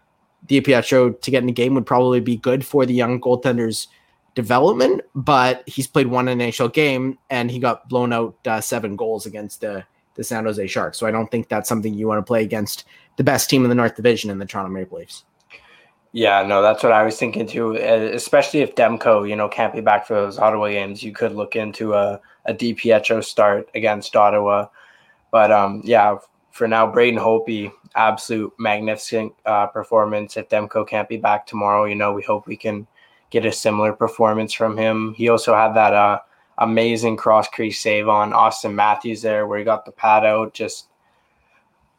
DiPietro 0.48 1.20
to 1.22 1.32
get 1.32 1.40
in 1.44 1.48
the 1.48 1.52
game 1.54 1.76
would 1.76 1.86
probably 1.86 2.20
be 2.20 2.38
good 2.38 2.66
for 2.66 2.86
the 2.86 2.94
young 2.94 3.20
goaltender's 3.20 3.88
development, 4.36 5.02
but 5.16 5.64
he's 5.68 5.88
played 5.88 6.08
one 6.08 6.28
NHL 6.28 6.72
game 6.72 7.18
and 7.30 7.52
he 7.52 7.60
got 7.60 7.90
blown 7.90 8.14
out 8.14 8.36
uh, 8.46 8.62
seven 8.62 8.96
goals 8.96 9.26
against 9.26 9.62
the 9.62 9.84
the 10.16 10.24
San 10.24 10.44
Jose 10.44 10.68
Sharks. 10.68 10.98
So 10.98 11.08
I 11.08 11.12
don't 11.12 11.31
think 11.31 11.48
that's 11.48 11.69
something 11.69 11.94
you 11.94 12.06
want 12.06 12.19
to 12.19 12.28
play 12.28 12.44
against 12.44 12.84
the 13.16 13.24
best 13.24 13.50
team 13.50 13.64
in 13.64 13.69
the 13.69 13.76
North 13.76 13.96
Division 13.96 14.30
in 14.30 14.38
the 14.38 14.46
Toronto 14.46 14.69
Maple 14.69 14.98
Leafs. 14.98 15.24
Yeah, 16.12 16.44
no, 16.44 16.62
that's 16.62 16.84
what 16.84 16.92
I 16.92 17.04
was 17.04 17.18
thinking 17.18 17.48
too. 17.48 17.76
Especially 17.76 18.60
if 18.62 18.76
Demko, 18.76 19.30
you 19.30 19.36
know, 19.36 19.48
can't 19.48 19.74
be 19.74 19.80
back 19.80 20.06
for 20.08 20.16
those 20.16 20.38
Ottawa 20.38 20.68
games, 20.69 21.04
you 21.04 21.14
could 21.14 21.34
look 21.34 21.56
into 21.56 21.94
a 21.94 22.19
a 22.46 22.54
DiPietro 22.54 23.24
start 23.24 23.69
against 23.76 24.16
Ottawa. 24.16 24.68
But 25.31 25.52
um, 25.52 25.81
yeah, 25.86 26.18
for 26.52 26.68
now, 26.68 26.92
Braden 26.92 27.19
Holtby, 27.19 27.72
absolute 27.96 28.54
magnificent 28.58 29.34
uh, 29.46 29.68
performance. 29.68 30.38
If 30.38 30.50
Demko 30.50 30.88
can't 30.88 31.10
be 31.10 31.18
back 31.18 31.46
tomorrow, 31.46 31.86
you 31.86 31.96
know, 31.96 32.14
we 32.14 32.24
hope 32.24 32.48
we 32.48 32.58
can 32.58 32.88
get 33.30 33.46
a 33.46 33.52
similar 33.52 33.94
performance 33.94 34.54
from 34.54 34.78
him. 34.78 35.14
He 35.16 35.30
also 35.30 35.54
had 35.54 35.74
that 35.74 35.94
uh, 35.94 36.19
amazing 36.58 37.18
cross 37.18 37.48
crease 37.48 37.81
save 37.81 38.08
on 38.08 38.31
Auston 38.31 38.74
Matthews 38.74 39.22
there, 39.22 39.48
where 39.48 39.60
he 39.60 39.66
got 39.66 39.86
the 39.86 39.92
pad 39.92 40.26
out. 40.26 40.54
Just 40.54 40.88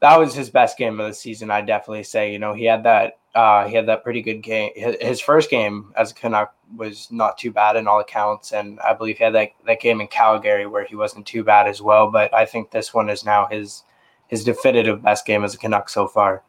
that 0.00 0.18
was 0.18 0.34
his 0.34 0.50
best 0.50 0.78
game 0.78 0.98
of 1.00 1.06
the 1.06 1.14
season, 1.14 1.50
I 1.50 1.60
definitely 1.60 2.04
say. 2.04 2.32
You 2.32 2.38
know, 2.38 2.54
he 2.54 2.64
had 2.64 2.84
that 2.84 3.18
uh, 3.34 3.68
he 3.68 3.76
had 3.76 3.86
that 3.86 4.02
pretty 4.02 4.22
good 4.22 4.42
game. 4.42 4.72
His 4.74 5.20
first 5.20 5.50
game 5.50 5.92
as 5.96 6.10
a 6.10 6.14
Canuck 6.14 6.54
was 6.76 7.10
not 7.12 7.38
too 7.38 7.52
bad 7.52 7.76
in 7.76 7.86
all 7.86 8.00
accounts, 8.00 8.52
and 8.52 8.80
I 8.80 8.92
believe 8.92 9.18
he 9.18 9.24
had 9.24 9.34
that, 9.34 9.50
that 9.66 9.80
game 9.80 10.00
in 10.00 10.08
Calgary 10.08 10.66
where 10.66 10.84
he 10.84 10.96
wasn't 10.96 11.26
too 11.26 11.44
bad 11.44 11.68
as 11.68 11.80
well. 11.80 12.10
But 12.10 12.34
I 12.34 12.44
think 12.44 12.70
this 12.70 12.92
one 12.92 13.08
is 13.08 13.24
now 13.24 13.46
his 13.46 13.84
his 14.30 14.44
definitive 14.44 15.02
best 15.02 15.26
game 15.26 15.44
as 15.44 15.54
a 15.54 15.58
Canuck 15.58 15.90
so 15.90 16.08
far. 16.08 16.42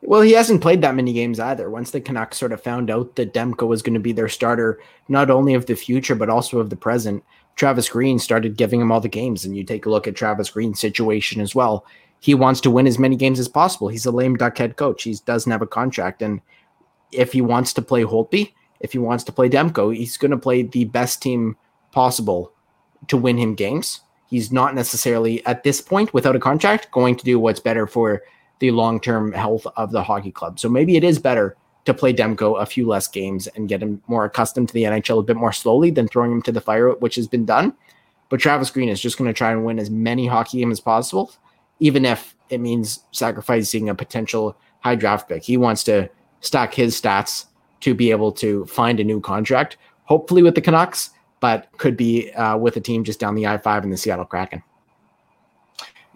Well, 0.00 0.22
he 0.22 0.32
hasn't 0.32 0.62
played 0.62 0.80
that 0.82 0.94
many 0.94 1.12
games 1.12 1.40
either. 1.40 1.68
Once 1.68 1.90
the 1.90 2.00
Canucks 2.00 2.38
sort 2.38 2.52
of 2.52 2.62
found 2.62 2.90
out 2.90 3.16
that 3.16 3.34
Demko 3.34 3.66
was 3.66 3.82
going 3.82 3.94
to 3.94 4.00
be 4.00 4.12
their 4.12 4.28
starter, 4.28 4.80
not 5.08 5.30
only 5.30 5.54
of 5.54 5.66
the 5.66 5.74
future 5.74 6.14
but 6.14 6.30
also 6.30 6.58
of 6.58 6.70
the 6.70 6.76
present, 6.76 7.24
Travis 7.56 7.88
Green 7.88 8.18
started 8.18 8.56
giving 8.56 8.80
him 8.80 8.92
all 8.92 9.00
the 9.00 9.08
games. 9.08 9.44
And 9.44 9.56
you 9.56 9.64
take 9.64 9.86
a 9.86 9.90
look 9.90 10.06
at 10.06 10.14
Travis 10.14 10.50
Green's 10.50 10.80
situation 10.80 11.40
as 11.40 11.54
well 11.54 11.84
he 12.20 12.34
wants 12.34 12.60
to 12.62 12.70
win 12.70 12.86
as 12.86 12.98
many 12.98 13.16
games 13.16 13.38
as 13.38 13.48
possible. 13.48 13.88
He's 13.88 14.06
a 14.06 14.10
lame 14.10 14.36
duck 14.36 14.58
head 14.58 14.76
coach. 14.76 15.02
He 15.02 15.16
doesn't 15.24 15.52
have 15.52 15.62
a 15.62 15.66
contract. 15.66 16.22
And 16.22 16.40
if 17.12 17.32
he 17.32 17.40
wants 17.40 17.72
to 17.74 17.82
play 17.82 18.02
Holtby, 18.02 18.52
if 18.80 18.92
he 18.92 18.98
wants 18.98 19.24
to 19.24 19.32
play 19.32 19.48
Demko, 19.48 19.94
he's 19.94 20.16
going 20.16 20.30
to 20.30 20.36
play 20.36 20.62
the 20.62 20.84
best 20.84 21.22
team 21.22 21.56
possible 21.92 22.52
to 23.08 23.16
win 23.16 23.38
him 23.38 23.54
games. 23.54 24.00
He's 24.28 24.52
not 24.52 24.74
necessarily 24.74 25.44
at 25.46 25.62
this 25.62 25.80
point 25.80 26.12
without 26.12 26.36
a 26.36 26.40
contract 26.40 26.90
going 26.90 27.16
to 27.16 27.24
do 27.24 27.38
what's 27.38 27.60
better 27.60 27.86
for 27.86 28.22
the 28.58 28.70
long-term 28.70 29.32
health 29.32 29.66
of 29.76 29.92
the 29.92 30.02
hockey 30.02 30.32
club. 30.32 30.58
So 30.58 30.68
maybe 30.68 30.96
it 30.96 31.04
is 31.04 31.18
better 31.18 31.56
to 31.84 31.94
play 31.94 32.12
Demko 32.12 32.60
a 32.60 32.66
few 32.66 32.86
less 32.86 33.06
games 33.06 33.46
and 33.48 33.68
get 33.68 33.82
him 33.82 34.02
more 34.08 34.24
accustomed 34.24 34.68
to 34.68 34.74
the 34.74 34.84
NHL 34.84 35.20
a 35.20 35.22
bit 35.22 35.36
more 35.36 35.52
slowly 35.52 35.90
than 35.90 36.08
throwing 36.08 36.32
him 36.32 36.42
to 36.42 36.52
the 36.52 36.60
fire, 36.60 36.90
which 36.94 37.14
has 37.14 37.28
been 37.28 37.44
done. 37.44 37.72
But 38.28 38.40
Travis 38.40 38.70
Green 38.70 38.88
is 38.88 39.00
just 39.00 39.18
going 39.18 39.28
to 39.28 39.36
try 39.36 39.52
and 39.52 39.64
win 39.64 39.78
as 39.78 39.90
many 39.90 40.26
hockey 40.26 40.58
games 40.58 40.78
as 40.78 40.80
possible, 40.80 41.32
even 41.78 42.04
if 42.04 42.34
it 42.50 42.58
means 42.58 43.04
sacrificing 43.12 43.88
a 43.88 43.94
potential 43.94 44.56
high 44.80 44.96
draft 44.96 45.28
pick. 45.28 45.44
He 45.44 45.56
wants 45.56 45.84
to 45.84 46.10
stack 46.40 46.74
his 46.74 47.00
stats 47.00 47.46
to 47.80 47.94
be 47.94 48.10
able 48.10 48.32
to 48.32 48.64
find 48.66 48.98
a 48.98 49.04
new 49.04 49.20
contract, 49.20 49.76
hopefully 50.04 50.42
with 50.42 50.54
the 50.54 50.60
Canucks, 50.60 51.10
but 51.46 51.70
could 51.78 51.96
be 51.96 52.32
uh, 52.32 52.56
with 52.56 52.76
a 52.76 52.80
team 52.80 53.04
just 53.04 53.20
down 53.20 53.36
the 53.36 53.46
I 53.46 53.56
5 53.56 53.84
in 53.84 53.90
the 53.90 53.96
Seattle 53.96 54.24
Kraken. 54.24 54.64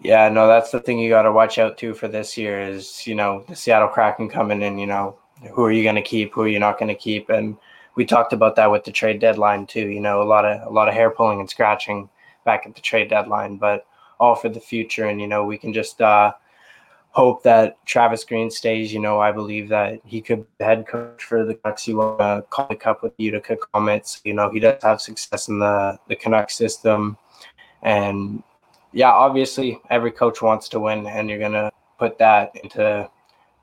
Yeah, 0.03 0.27
no, 0.27 0.45
that's 0.45 0.71
the 0.71 0.81
thing 0.81 0.99
you 0.99 1.07
got 1.09 1.21
to 1.21 1.31
watch 1.31 1.57
out 1.57 1.77
to 1.77 1.93
for 1.93 2.09
this 2.09 2.37
year 2.37 2.59
is, 2.59 3.07
you 3.07 3.15
know, 3.15 3.45
the 3.47 3.55
Seattle 3.55 3.87
Kraken 3.87 4.27
coming 4.27 4.61
in, 4.61 4.77
you 4.77 4.87
know, 4.87 5.17
who 5.53 5.63
are 5.63 5.71
you 5.71 5.83
going 5.83 5.95
to 5.95 6.01
keep, 6.01 6.33
who 6.33 6.41
are 6.41 6.49
you 6.49 6.59
not 6.59 6.77
going 6.77 6.89
to 6.89 7.01
keep? 7.01 7.29
And 7.29 7.55
we 7.95 8.03
talked 8.03 8.33
about 8.33 8.57
that 8.57 8.69
with 8.69 8.83
the 8.83 8.91
trade 8.91 9.21
deadline 9.21 9.67
too, 9.67 9.87
you 9.87 10.01
know, 10.01 10.21
a 10.21 10.27
lot 10.27 10.43
of 10.43 10.67
a 10.67 10.69
lot 10.69 10.89
of 10.89 10.95
hair 10.95 11.09
pulling 11.09 11.39
and 11.39 11.49
scratching 11.49 12.09
back 12.43 12.65
at 12.65 12.75
the 12.75 12.81
trade 12.81 13.09
deadline, 13.09 13.55
but 13.55 13.85
all 14.19 14.35
for 14.35 14.49
the 14.49 14.59
future 14.59 15.05
and 15.05 15.21
you 15.21 15.27
know, 15.27 15.45
we 15.45 15.57
can 15.57 15.71
just 15.71 16.01
uh 16.01 16.33
hope 17.11 17.43
that 17.43 17.77
Travis 17.85 18.23
Green 18.23 18.49
stays. 18.49 18.93
You 18.93 18.99
know, 18.99 19.19
I 19.19 19.31
believe 19.31 19.69
that 19.69 19.99
he 20.05 20.21
could 20.21 20.45
be 20.57 20.65
head 20.65 20.87
coach 20.87 21.23
for 21.23 21.45
the 21.45 21.55
Canucks. 21.55 21.83
He 21.83 21.93
won 21.93 22.19
a 22.19 22.43
Calder 22.49 22.75
Cup 22.75 23.03
with 23.03 23.13
Utica 23.17 23.57
Comets. 23.73 24.21
You 24.23 24.33
know, 24.33 24.49
he 24.49 24.59
does 24.59 24.81
have 24.83 25.01
success 25.01 25.47
in 25.47 25.59
the 25.59 25.99
the 26.07 26.15
Canucks 26.15 26.55
system, 26.55 27.17
and 27.83 28.43
yeah, 28.93 29.11
obviously 29.11 29.79
every 29.89 30.11
coach 30.11 30.41
wants 30.41 30.69
to 30.69 30.79
win, 30.79 31.05
and 31.07 31.29
you're 31.29 31.39
gonna 31.39 31.71
put 31.99 32.17
that 32.19 32.51
into 32.63 33.09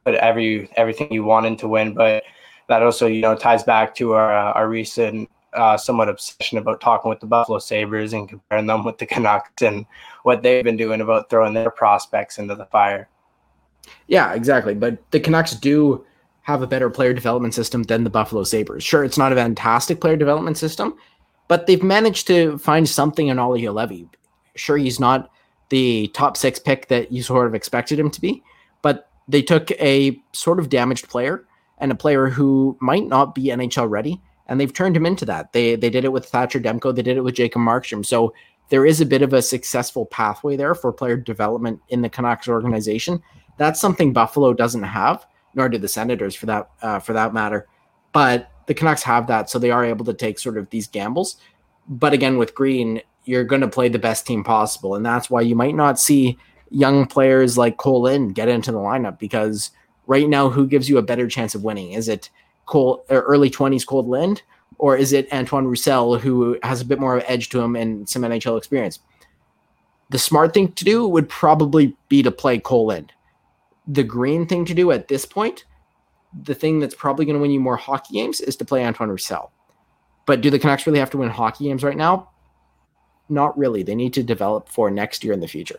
put 0.05 0.15
every 0.15 0.71
everything 0.77 1.13
you 1.13 1.25
want 1.25 1.47
into 1.47 1.69
win. 1.69 1.95
But 1.95 2.25
that 2.69 2.83
also, 2.83 3.07
you 3.07 3.23
know, 3.23 3.35
ties 3.35 3.65
back 3.65 3.95
to 3.97 4.13
our 4.13 4.37
uh, 4.37 4.53
our 4.53 4.69
recent 4.69 5.31
uh, 5.55 5.77
somewhat 5.77 6.09
obsession 6.09 6.59
about 6.59 6.81
talking 6.81 7.09
with 7.09 7.21
the 7.21 7.27
Buffalo 7.27 7.59
Sabres 7.59 8.13
and 8.13 8.29
comparing 8.29 8.67
them 8.67 8.85
with 8.85 8.99
the 8.99 9.07
Canucks 9.07 9.63
and 9.63 9.87
what 10.23 10.43
they've 10.43 10.65
been 10.65 10.77
doing 10.77 11.01
about 11.01 11.31
throwing 11.31 11.55
their 11.55 11.71
prospects 11.71 12.39
into 12.39 12.55
the 12.55 12.67
fire. 12.67 13.09
Yeah, 14.07 14.33
exactly. 14.35 14.75
But 14.75 14.99
the 15.11 15.21
Canucks 15.21 15.53
do 15.53 16.05
have 16.43 16.63
a 16.63 16.67
better 16.67 16.89
player 16.89 17.13
development 17.13 17.55
system 17.55 17.83
than 17.83 18.05
the 18.05 18.11
Buffalo 18.11 18.43
Sabres. 18.43 18.83
Sure, 18.83 19.05
it's 19.05 19.19
not 19.19 19.33
a 19.33 19.37
fantastic 19.37 20.01
player 20.01 20.17
development 20.17 20.57
system, 20.57 20.95
but 21.47 21.67
they've 21.67 21.83
managed 21.83 22.27
to 22.27 22.57
find 22.59 22.89
something 22.89 23.29
in 23.29 23.39
Olli 23.39 23.63
Juolevi. 23.63 24.09
Sure, 24.55 24.79
he's 24.79 24.99
not 24.99 25.31
the 25.69 26.09
top 26.09 26.37
six 26.37 26.59
pick 26.59 26.89
that 26.89 27.13
you 27.13 27.23
sort 27.23 27.47
of 27.47 27.55
expected 27.55 27.99
him 27.99 28.11
to 28.11 28.21
be, 28.21 28.43
but 28.81 29.11
they 29.29 29.43
took 29.43 29.71
a 29.73 30.19
sort 30.33 30.59
of 30.59 30.71
damaged 30.71 31.09
player 31.09 31.45
and 31.79 31.93
a 31.93 31.95
player 31.95 32.29
who 32.29 32.77
might 32.81 33.07
not 33.07 33.35
be 33.35 33.45
NHL 33.45 33.89
ready, 33.91 34.21
and 34.47 34.59
they've 34.59 34.73
turned 34.73 34.97
him 34.97 35.05
into 35.05 35.27
that. 35.27 35.53
They 35.53 35.77
they 35.77 35.91
did 35.91 36.05
it 36.05 36.13
with 36.13 36.27
Thatcher 36.27 36.61
Demko, 36.61 36.95
they 36.95 37.03
did 37.03 37.17
it 37.17 37.25
with 37.25 37.35
Jacob 37.35 37.61
Markstrom. 37.61 38.05
So 38.05 38.33
there 38.71 38.87
is 38.87 39.01
a 39.01 39.07
bit 39.07 39.23
of 39.23 39.33
a 39.33 39.43
successful 39.43 40.07
pathway 40.07 40.57
there 40.57 40.75
for 40.75 40.93
player 40.93 41.17
development 41.17 41.81
in 41.89 42.03
the 42.03 42.09
Canucks 42.09 42.49
organization. 42.49 43.23
That's 43.59 43.81
something 43.81 44.13
Buffalo 44.13 44.55
doesn't 44.55 44.85
have, 44.85 45.27
nor 45.55 45.69
do 45.69 45.79
the 45.79 45.89
Senators 45.89 46.35
for 46.35 46.47
that 46.47 46.71
uh, 46.81 46.99
for 47.01 47.13
that 47.13 47.35
matter. 47.35 47.67
But 48.13 48.51
the 48.67 48.75
Canucks 48.75 49.03
have 49.03 49.27
that, 49.27 49.51
so 49.51 49.59
they 49.59 49.71
are 49.71 49.85
able 49.85 50.05
to 50.07 50.15
take 50.15 50.39
sort 50.39 50.57
of 50.57 50.71
these 50.71 50.87
gambles. 50.87 51.37
But 51.89 52.13
again, 52.13 52.39
with 52.39 52.55
Green, 52.55 53.03
you're 53.25 53.45
going 53.45 53.61
to 53.61 53.69
play 53.69 53.89
the 53.89 53.99
best 53.99 54.27
team 54.27 54.45
possible, 54.45 54.95
and 54.95 55.05
that's 55.05 55.29
why 55.29 55.43
you 55.43 55.57
might 55.57 55.75
not 55.75 55.99
see 55.99 56.39
young 56.71 57.07
players 57.07 57.59
like 57.59 57.77
Cole 57.77 58.03
Lind 58.03 58.35
get 58.35 58.49
into 58.49 58.73
the 58.73 58.79
lineup 58.79 59.19
because 59.19 59.71
right 60.07 60.29
now, 60.29 60.49
who 60.49 60.67
gives 60.67 60.89
you 60.89 60.99
a 60.99 61.03
better 61.03 61.27
chance 61.27 61.55
of 61.55 61.65
winning? 61.65 61.93
Is 61.93 62.09
it 62.09 62.31
Cole 62.67 63.05
early 63.11 63.51
twenties 63.51 63.85
Cole 63.85 64.07
Lind, 64.07 64.43
or 64.79 64.97
is 64.97 65.13
it 65.13 65.33
Antoine 65.33 65.67
Roussel 65.67 66.19
who 66.19 66.59
has 66.63 66.81
a 66.81 66.85
bit 66.85 67.01
more 67.01 67.17
of 67.17 67.23
an 67.23 67.31
edge 67.31 67.49
to 67.51 67.61
him 67.61 67.75
and 67.75 68.09
some 68.09 68.23
NHL 68.23 68.57
experience? 68.57 69.01
The 70.11 70.19
smart 70.19 70.55
thing 70.55 70.73
to 70.73 70.85
do 70.85 71.07
would 71.07 71.29
probably 71.29 71.95
be 72.09 72.23
to 72.23 72.31
play 72.31 72.59
Cole 72.59 72.87
Lind 72.87 73.13
the 73.89 74.05
green 74.05 74.47
thing 74.47 74.65
to 74.67 74.75
do 74.75 74.93
at 74.93 75.09
this 75.09 75.25
point, 75.25 75.65
the 76.43 76.55
thing 76.55 76.79
that's 76.79 76.95
probably 76.95 77.25
going 77.25 77.37
to 77.37 77.41
win 77.41 77.51
you 77.51 77.59
more 77.59 77.77
hockey 77.77 78.15
games 78.15 78.41
is 78.41 78.55
to 78.57 78.65
play 78.65 78.85
Antoine 78.85 79.09
Roussel. 79.09 79.51
But 80.27 80.43
do 80.43 80.51
the 80.51 80.59
Canucks 80.59 80.87
really 80.87 80.99
have 80.99 81.11
to 81.11 81.17
win 81.17 81.31
hockey 81.31 81.65
games 81.65 81.83
right 81.83 81.97
now? 81.97 82.31
Not 83.31 83.57
really. 83.59 83.83
They 83.83 83.95
need 83.95 84.13
to 84.15 84.23
develop 84.23 84.69
for 84.69 84.91
next 84.91 85.25
year 85.25 85.33
in 85.33 85.41
the 85.41 85.49
future. 85.49 85.79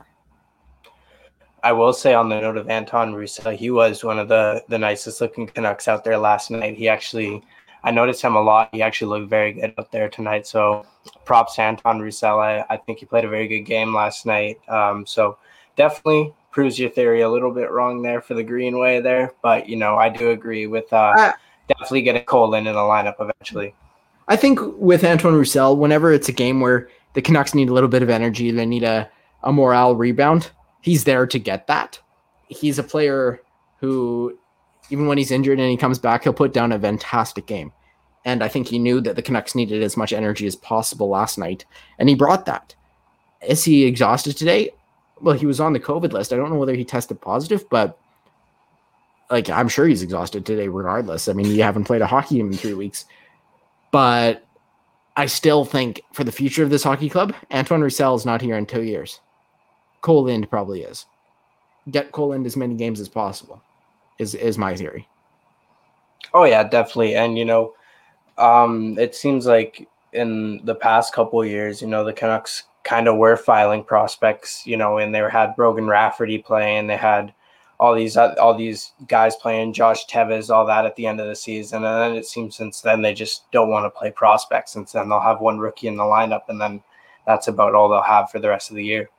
I 1.64 1.72
will 1.72 1.94
say 1.94 2.14
on 2.14 2.30
the 2.30 2.42
note 2.42 2.58
of 2.58 2.70
Anton 2.70 3.14
Roussel, 3.14 3.52
he 3.52 3.70
was 3.70 4.04
one 4.04 4.18
of 4.18 4.28
the 4.28 4.64
the 4.70 4.78
nicest 4.78 5.22
looking 5.22 5.46
Canucks 5.46 5.88
out 5.88 6.04
there 6.04 6.18
last 6.18 6.50
night. 6.50 6.78
He 6.78 6.88
actually, 6.88 7.44
I 7.84 7.92
noticed 7.92 8.22
him 8.22 8.36
a 8.36 8.42
lot. 8.42 8.70
He 8.72 8.82
actually 8.82 9.10
looked 9.10 9.30
very 9.30 9.54
good 9.54 9.74
out 9.78 9.92
there 9.92 10.10
tonight. 10.10 10.48
So 10.48 10.86
props 11.26 11.56
to 11.56 11.64
Anton 11.64 12.00
Roussel. 12.00 12.40
I, 12.40 12.66
I 12.70 12.78
think 12.78 13.00
he 13.00 13.06
played 13.06 13.26
a 13.26 13.30
very 13.30 13.48
good 13.48 13.62
game 13.62 13.94
last 13.94 14.26
night. 14.26 14.58
Um, 14.70 15.06
so 15.06 15.38
definitely 15.76 16.34
proves 16.52 16.80
your 16.80 16.90
theory 16.90 17.22
a 17.22 17.30
little 17.30 17.52
bit 17.52 17.72
wrong 17.72 18.02
there 18.02 18.22
for 18.22 18.34
the 18.34 18.44
Greenway 18.44 19.02
there, 19.02 19.34
but 19.42 19.70
you 19.70 19.76
know 19.76 19.96
I 19.96 20.10
do 20.10 20.32
agree 20.32 20.68
with 20.68 20.92
uh, 20.92 21.14
uh 21.18 21.32
definitely 21.68 22.02
getting 22.02 22.24
Cole 22.24 22.54
in 22.56 22.68
in 22.68 22.74
the 22.74 22.80
lineup 22.80 23.16
eventually. 23.20 23.74
I 24.28 24.36
think 24.36 24.60
with 24.78 25.04
Antoine 25.04 25.36
Roussel, 25.36 25.78
whenever 25.78 26.12
it's 26.12 26.30
a 26.30 26.34
game 26.34 26.62
where 26.62 26.90
the 27.14 27.22
Canucks 27.22 27.56
need 27.56 27.70
a 27.70 27.74
little 27.74 27.90
bit 27.90 28.04
of 28.04 28.10
energy, 28.10 28.52
they 28.52 28.66
need 28.66 28.84
a 28.84 29.10
a 29.44 29.52
morale 29.52 29.96
rebound. 29.96 30.52
He's 30.82 31.04
there 31.04 31.26
to 31.28 31.40
get 31.40 31.68
that. 31.68 32.00
He's 32.48 32.80
a 32.80 32.84
player 32.84 33.42
who, 33.80 34.38
even 34.90 35.08
when 35.08 35.18
he's 35.18 35.32
injured 35.32 35.60
and 35.60 35.70
he 35.70 35.78
comes 35.78 36.00
back, 36.00 36.24
he'll 36.24 36.34
put 36.34 36.54
down 36.54 36.72
a 36.72 36.80
fantastic 36.80 37.46
game. 37.46 37.72
And 38.26 38.44
I 38.44 38.48
think 38.48 38.68
he 38.68 38.80
knew 38.80 39.00
that 39.02 39.16
the 39.16 39.22
Canucks 39.22 39.56
needed 39.56 39.82
as 39.82 39.96
much 39.96 40.12
energy 40.12 40.46
as 40.46 40.56
possible 40.56 41.10
last 41.10 41.38
night, 41.38 41.66
and 41.98 42.10
he 42.10 42.16
brought 42.16 42.46
that. 42.46 42.76
Is 43.48 43.64
he 43.64 43.86
exhausted 43.86 44.36
today? 44.36 44.72
Well, 45.22 45.36
he 45.36 45.46
was 45.46 45.60
on 45.60 45.74
the 45.74 45.80
COVID 45.80 46.14
list. 46.14 46.34
I 46.34 46.38
don't 46.38 46.50
know 46.50 46.58
whether 46.58 46.76
he 46.76 46.86
tested 46.86 47.22
positive, 47.22 47.70
but 47.70 47.98
like 49.30 49.50
I'm 49.50 49.68
sure 49.68 49.88
he's 49.88 50.04
exhausted 50.04 50.46
today, 50.46 50.68
regardless. 50.68 51.28
I 51.28 51.34
mean, 51.34 51.48
you 51.48 51.64
haven't 51.64 51.86
played 51.86 52.02
a 52.02 52.08
hockey 52.08 52.38
game 52.38 52.48
in 52.48 52.58
three 52.58 52.74
weeks, 52.74 53.06
but 53.92 54.46
I 55.16 55.26
still 55.26 55.66
think 55.66 56.02
for 56.14 56.24
the 56.24 56.32
future 56.32 56.64
of 56.64 56.70
this 56.70 56.84
hockey 56.84 57.10
club, 57.10 57.36
Antoine 57.52 57.82
Roussel 57.82 58.16
is 58.16 58.26
not 58.26 58.42
here 58.42 58.58
in 58.58 58.66
two 58.66 58.84
years. 58.84 59.20
Cole 60.02 60.24
Lind 60.24 60.50
probably 60.50 60.82
is. 60.82 61.06
Get 61.92 62.12
Cole 62.12 62.30
Lind 62.30 62.46
as 62.46 62.56
many 62.56 62.76
games 62.76 63.00
as 63.00 63.10
possible, 63.10 63.62
is 64.18 64.36
is 64.36 64.58
my 64.58 64.76
theory. 64.76 65.08
Oh 66.34 66.44
yeah, 66.44 66.64
definitely. 66.64 67.16
And 67.16 67.38
you 67.38 67.46
know, 67.46 67.74
um, 68.38 68.98
it 68.98 69.16
seems 69.16 69.46
like 69.46 69.88
in 70.14 70.64
the 70.66 70.76
past 70.76 71.14
couple 71.14 71.44
years, 71.46 71.82
you 71.82 71.88
know, 71.88 72.04
the 72.04 72.14
Canucks 72.14 72.64
kind 72.84 73.08
of 73.08 73.18
were 73.18 73.38
filing 73.38 73.84
prospects, 73.84 74.66
you 74.66 74.78
know, 74.78 74.98
and 74.98 75.14
they 75.14 75.22
had 75.30 75.56
Brogan 75.56 75.88
Rafferty 75.88 76.38
playing, 76.38 76.88
they 76.88 76.98
had 76.98 77.34
all 77.80 77.96
these 77.96 78.18
all 78.18 78.56
these 78.58 78.92
guys 79.08 79.36
playing, 79.38 79.74
Josh 79.74 80.06
Teves, 80.08 80.50
all 80.50 80.66
that 80.66 80.86
at 80.86 80.96
the 80.96 81.08
end 81.08 81.22
of 81.22 81.28
the 81.28 81.36
season, 81.36 81.84
and 81.86 82.02
then 82.02 82.16
it 82.16 82.26
seems 82.26 82.56
since 82.56 82.82
then 82.82 83.02
they 83.02 83.14
just 83.14 83.50
don't 83.52 83.70
want 83.70 83.86
to 83.86 83.98
play 83.98 84.12
prospects. 84.12 84.74
Since 84.74 84.92
then 84.92 85.10
they'll 85.10 85.22
have 85.22 85.40
one 85.40 85.60
rookie 85.60 85.88
in 85.88 85.96
the 85.96 86.04
lineup, 86.04 86.44
and 86.50 86.60
then 86.60 86.84
that's 87.26 87.48
about 87.48 87.76
all 87.76 87.90
they'll 87.90 88.02
have 88.02 88.30
for 88.30 88.40
the 88.40 88.50
rest 88.50 88.70
of 88.70 88.76
the 88.76 88.84
year. 88.84 89.10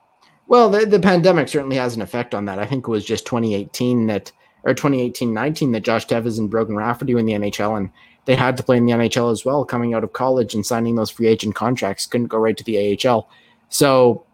Well, 0.46 0.68
the, 0.68 0.84
the 0.84 1.00
pandemic 1.00 1.48
certainly 1.48 1.76
has 1.76 1.94
an 1.94 2.02
effect 2.02 2.34
on 2.34 2.44
that. 2.46 2.58
I 2.58 2.66
think 2.66 2.86
it 2.86 2.90
was 2.90 3.04
just 3.04 3.24
2018 3.24 4.08
that 4.08 4.32
or 4.64 4.74
2018-19 4.74 5.72
that 5.72 5.84
Josh 5.84 6.06
Teves 6.06 6.38
and 6.38 6.50
Brogan 6.50 6.76
Rafferty 6.76 7.14
were 7.14 7.20
in 7.20 7.26
the 7.26 7.32
NHL, 7.32 7.78
and 7.78 7.90
they 8.26 8.34
had 8.34 8.56
to 8.58 8.62
play 8.62 8.76
in 8.76 8.84
the 8.84 8.92
NHL 8.92 9.32
as 9.32 9.44
well, 9.44 9.64
coming 9.64 9.94
out 9.94 10.04
of 10.04 10.12
college 10.12 10.54
and 10.54 10.66
signing 10.66 10.96
those 10.96 11.10
free 11.10 11.28
agent 11.28 11.54
contracts. 11.54 12.06
Couldn't 12.06 12.26
go 12.26 12.36
right 12.36 12.56
to 12.56 12.64
the 12.64 12.98
AHL. 13.08 13.30
So 13.70 14.24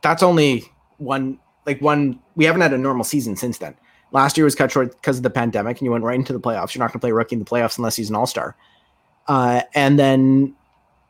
that's 0.00 0.22
only 0.22 0.64
one 0.96 1.38
like 1.66 1.82
one 1.82 2.20
we 2.36 2.44
haven't 2.44 2.62
had 2.62 2.72
a 2.72 2.78
normal 2.78 3.04
season 3.04 3.36
since 3.36 3.58
then. 3.58 3.74
Last 4.12 4.36
year 4.36 4.44
was 4.44 4.54
cut 4.54 4.70
short 4.70 4.92
because 4.92 5.18
of 5.18 5.24
the 5.24 5.30
pandemic, 5.30 5.78
and 5.78 5.84
you 5.84 5.90
went 5.90 6.04
right 6.04 6.14
into 6.14 6.32
the 6.32 6.40
playoffs. 6.40 6.74
You're 6.74 6.82
not 6.82 6.92
going 6.92 7.00
to 7.00 7.00
play 7.00 7.12
rookie 7.12 7.34
in 7.34 7.40
the 7.40 7.44
playoffs 7.44 7.76
unless 7.76 7.96
he's 7.96 8.08
an 8.08 8.16
all 8.16 8.26
star. 8.26 8.56
Uh, 9.26 9.62
and 9.74 9.98
then 9.98 10.54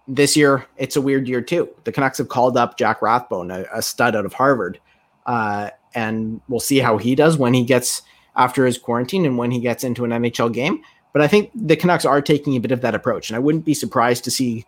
this 0.09 0.37
year, 0.37 0.67
it's 0.79 0.97
a 0.97 1.01
weird 1.01 1.29
year 1.29 1.43
too. 1.43 1.69
The 1.85 1.93
Canucks 1.93 2.19
have 2.19 2.29
called 2.29 2.57
up 2.57 2.79
Jack 2.79 3.03
Rathbone, 3.03 3.51
a, 3.51 3.67
a 3.73 3.83
stud 3.83 4.17
out 4.17 4.25
of 4.25 4.33
Harvard, 4.33 4.81
uh, 5.27 5.71
and 5.95 6.41
we'll 6.49 6.59
see 6.59 6.79
how 6.79 6.97
he 6.97 7.15
does 7.15 7.37
when 7.37 7.53
he 7.53 7.65
gets 7.65 8.03
after 8.35 8.65
his 8.65 8.79
quarantine 8.79 9.27
and 9.27 9.37
when 9.37 9.51
he 9.51 9.61
gets 9.61 9.85
into 9.85 10.05
an 10.05 10.11
NHL 10.11 10.53
game. 10.53 10.83
But 11.13 11.23
I 11.23 11.29
think 11.29 11.51
the 11.55 11.77
Canucks 11.77 12.05
are 12.05 12.23
taking 12.23 12.57
a 12.57 12.61
bit 12.61 12.73
of 12.73 12.81
that 12.81 12.95
approach, 12.95 13.29
and 13.29 13.37
I 13.37 13.41
wouldn't 13.41 13.65
be 13.65 13.75
surprised 13.75 14.25
to 14.25 14.31
see 14.31 14.65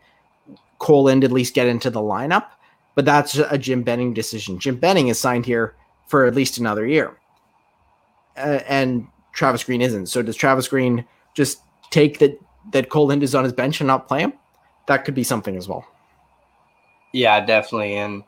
Cole 0.78 1.04
Lind 1.04 1.24
at 1.24 1.32
least 1.32 1.54
get 1.54 1.66
into 1.66 1.90
the 1.90 2.00
lineup. 2.00 2.46
But 2.94 3.04
that's 3.04 3.36
a 3.36 3.56
Jim 3.56 3.84
Benning 3.84 4.12
decision. 4.12 4.58
Jim 4.58 4.76
Benning 4.76 5.08
is 5.08 5.20
signed 5.20 5.46
here 5.46 5.76
for 6.08 6.26
at 6.26 6.34
least 6.34 6.58
another 6.58 6.86
year. 6.86 7.16
Uh, 8.36 8.60
and 8.68 9.06
Travis 9.32 9.62
Green 9.62 9.82
isn't. 9.82 10.06
So 10.06 10.20
does 10.22 10.34
Travis 10.34 10.66
Green 10.66 11.04
just 11.34 11.60
take 11.90 12.18
that 12.18 12.38
that 12.72 12.90
Cole 12.90 13.10
is 13.10 13.34
on 13.34 13.44
his 13.44 13.52
bench 13.52 13.80
and 13.80 13.86
not 13.86 14.08
play 14.08 14.20
him? 14.20 14.32
That 14.88 15.04
could 15.04 15.14
be 15.14 15.22
something 15.22 15.56
as 15.56 15.68
well. 15.68 15.86
Yeah, 17.12 17.44
definitely. 17.44 17.94
And 17.94 18.24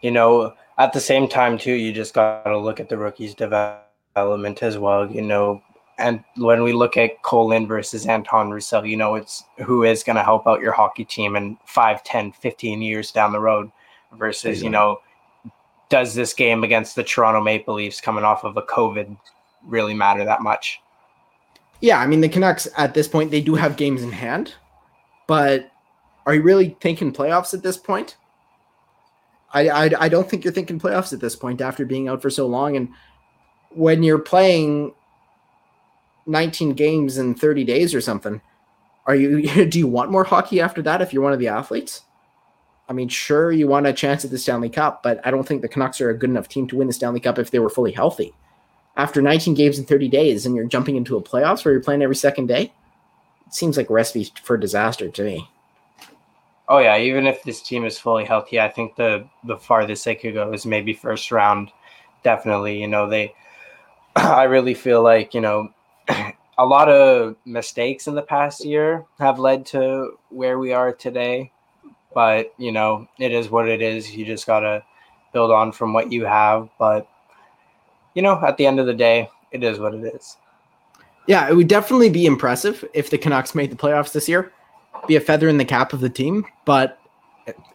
you 0.00 0.10
know, 0.10 0.54
at 0.78 0.92
the 0.92 1.00
same 1.00 1.28
time 1.28 1.58
too, 1.58 1.72
you 1.72 1.92
just 1.92 2.14
got 2.14 2.44
to 2.44 2.58
look 2.58 2.80
at 2.80 2.88
the 2.88 2.96
rookies' 2.96 3.34
development 3.34 4.62
as 4.62 4.78
well. 4.78 5.10
You 5.10 5.22
know, 5.22 5.62
and 5.98 6.24
when 6.36 6.62
we 6.62 6.72
look 6.72 6.96
at 6.96 7.22
Cole 7.22 7.48
Lind 7.48 7.68
versus 7.68 8.06
Anton 8.06 8.50
Roussel, 8.50 8.84
you 8.84 8.96
know, 8.96 9.14
it's 9.14 9.44
who 9.64 9.84
is 9.84 10.02
going 10.02 10.16
to 10.16 10.22
help 10.22 10.46
out 10.46 10.60
your 10.60 10.72
hockey 10.72 11.04
team 11.04 11.36
in 11.36 11.56
5, 11.66 12.02
10, 12.02 12.32
15 12.32 12.82
years 12.82 13.12
down 13.12 13.32
the 13.32 13.40
road 13.40 13.70
versus, 14.18 14.62
you 14.62 14.70
know, 14.70 15.00
does 15.88 16.14
this 16.14 16.34
game 16.34 16.64
against 16.64 16.96
the 16.96 17.04
Toronto 17.04 17.40
Maple 17.40 17.74
Leafs 17.74 18.00
coming 18.00 18.24
off 18.24 18.44
of 18.44 18.56
a 18.56 18.62
COVID 18.62 19.16
really 19.64 19.94
matter 19.94 20.24
that 20.24 20.42
much? 20.42 20.80
Yeah, 21.80 22.00
I 22.00 22.06
mean, 22.06 22.20
the 22.20 22.28
Canucks 22.28 22.66
at 22.76 22.94
this 22.94 23.06
point, 23.06 23.30
they 23.30 23.40
do 23.40 23.54
have 23.54 23.76
games 23.76 24.02
in 24.02 24.10
hand, 24.10 24.54
but 25.26 25.70
are 26.26 26.34
you 26.34 26.42
really 26.42 26.76
thinking 26.80 27.12
playoffs 27.12 27.54
at 27.54 27.62
this 27.62 27.76
point? 27.76 28.16
I, 29.52 29.68
I, 29.68 29.90
I 30.00 30.08
don't 30.08 30.28
think 30.28 30.42
you're 30.42 30.52
thinking 30.52 30.80
playoffs 30.80 31.12
at 31.12 31.20
this 31.20 31.36
point 31.36 31.60
after 31.60 31.84
being 31.84 32.08
out 32.08 32.22
for 32.22 32.30
so 32.30 32.46
long. 32.46 32.76
And 32.76 32.88
when 33.70 34.02
you're 34.02 34.18
playing 34.18 34.92
19 36.26 36.72
games 36.72 37.18
in 37.18 37.34
30 37.34 37.64
days 37.64 37.94
or 37.94 38.00
something. 38.00 38.40
Are 39.06 39.14
you 39.14 39.66
do 39.68 39.78
you 39.78 39.86
want 39.86 40.10
more 40.10 40.24
hockey 40.24 40.60
after 40.60 40.82
that 40.82 41.02
if 41.02 41.12
you're 41.12 41.22
one 41.22 41.32
of 41.32 41.38
the 41.38 41.48
athletes? 41.48 42.02
I 42.88 42.92
mean, 42.92 43.08
sure 43.08 43.50
you 43.50 43.66
want 43.66 43.86
a 43.86 43.92
chance 43.94 44.24
at 44.24 44.30
the 44.30 44.38
Stanley 44.38 44.68
Cup, 44.68 45.02
but 45.02 45.18
I 45.24 45.30
don't 45.30 45.48
think 45.48 45.62
the 45.62 45.68
Canucks 45.68 46.00
are 46.02 46.10
a 46.10 46.18
good 46.18 46.28
enough 46.28 46.48
team 46.48 46.66
to 46.68 46.76
win 46.76 46.86
the 46.86 46.92
Stanley 46.92 47.20
Cup 47.20 47.38
if 47.38 47.50
they 47.50 47.58
were 47.58 47.70
fully 47.70 47.92
healthy. 47.92 48.34
After 48.96 49.22
19 49.22 49.54
games 49.54 49.78
in 49.78 49.86
30 49.86 50.08
days 50.08 50.44
and 50.44 50.54
you're 50.54 50.66
jumping 50.66 50.96
into 50.96 51.16
a 51.16 51.22
playoffs 51.22 51.64
where 51.64 51.72
you're 51.72 51.82
playing 51.82 52.02
every 52.02 52.14
second 52.14 52.46
day, 52.46 52.72
it 53.46 53.54
seems 53.54 53.76
like 53.76 53.88
a 53.88 53.92
recipe 53.92 54.30
for 54.42 54.56
disaster 54.56 55.08
to 55.08 55.24
me. 55.24 55.48
Oh 56.68 56.78
yeah, 56.78 56.96
even 56.96 57.26
if 57.26 57.42
this 57.42 57.62
team 57.62 57.84
is 57.84 57.98
fully 57.98 58.24
healthy, 58.24 58.60
I 58.60 58.68
think 58.68 58.96
the 58.96 59.26
the 59.44 59.58
farthest 59.58 60.04
they 60.04 60.14
could 60.14 60.34
go 60.34 60.52
is 60.52 60.64
maybe 60.64 60.92
first 60.94 61.30
round. 61.30 61.70
Definitely, 62.22 62.80
you 62.80 62.88
know, 62.88 63.08
they 63.08 63.34
I 64.16 64.44
really 64.44 64.74
feel 64.74 65.02
like, 65.02 65.34
you 65.34 65.40
know, 65.40 65.73
a 66.58 66.66
lot 66.66 66.88
of 66.88 67.36
mistakes 67.44 68.06
in 68.06 68.14
the 68.14 68.22
past 68.22 68.64
year 68.64 69.04
have 69.18 69.38
led 69.38 69.66
to 69.66 70.18
where 70.30 70.58
we 70.58 70.72
are 70.72 70.92
today. 70.92 71.50
But, 72.14 72.54
you 72.58 72.70
know, 72.70 73.08
it 73.18 73.32
is 73.32 73.50
what 73.50 73.68
it 73.68 73.82
is. 73.82 74.14
You 74.14 74.24
just 74.24 74.46
got 74.46 74.60
to 74.60 74.84
build 75.32 75.50
on 75.50 75.72
from 75.72 75.92
what 75.92 76.12
you 76.12 76.24
have. 76.24 76.68
But, 76.78 77.08
you 78.14 78.22
know, 78.22 78.40
at 78.46 78.56
the 78.56 78.66
end 78.66 78.78
of 78.78 78.86
the 78.86 78.94
day, 78.94 79.28
it 79.50 79.64
is 79.64 79.78
what 79.78 79.94
it 79.94 80.14
is. 80.14 80.36
Yeah, 81.26 81.48
it 81.48 81.54
would 81.56 81.68
definitely 81.68 82.10
be 82.10 82.26
impressive 82.26 82.84
if 82.94 83.10
the 83.10 83.18
Canucks 83.18 83.54
made 83.54 83.72
the 83.72 83.76
playoffs 83.76 84.12
this 84.12 84.28
year. 84.28 84.52
Be 85.08 85.16
a 85.16 85.20
feather 85.20 85.48
in 85.48 85.58
the 85.58 85.64
cap 85.64 85.92
of 85.92 86.00
the 86.00 86.08
team, 86.08 86.44
but 86.64 86.98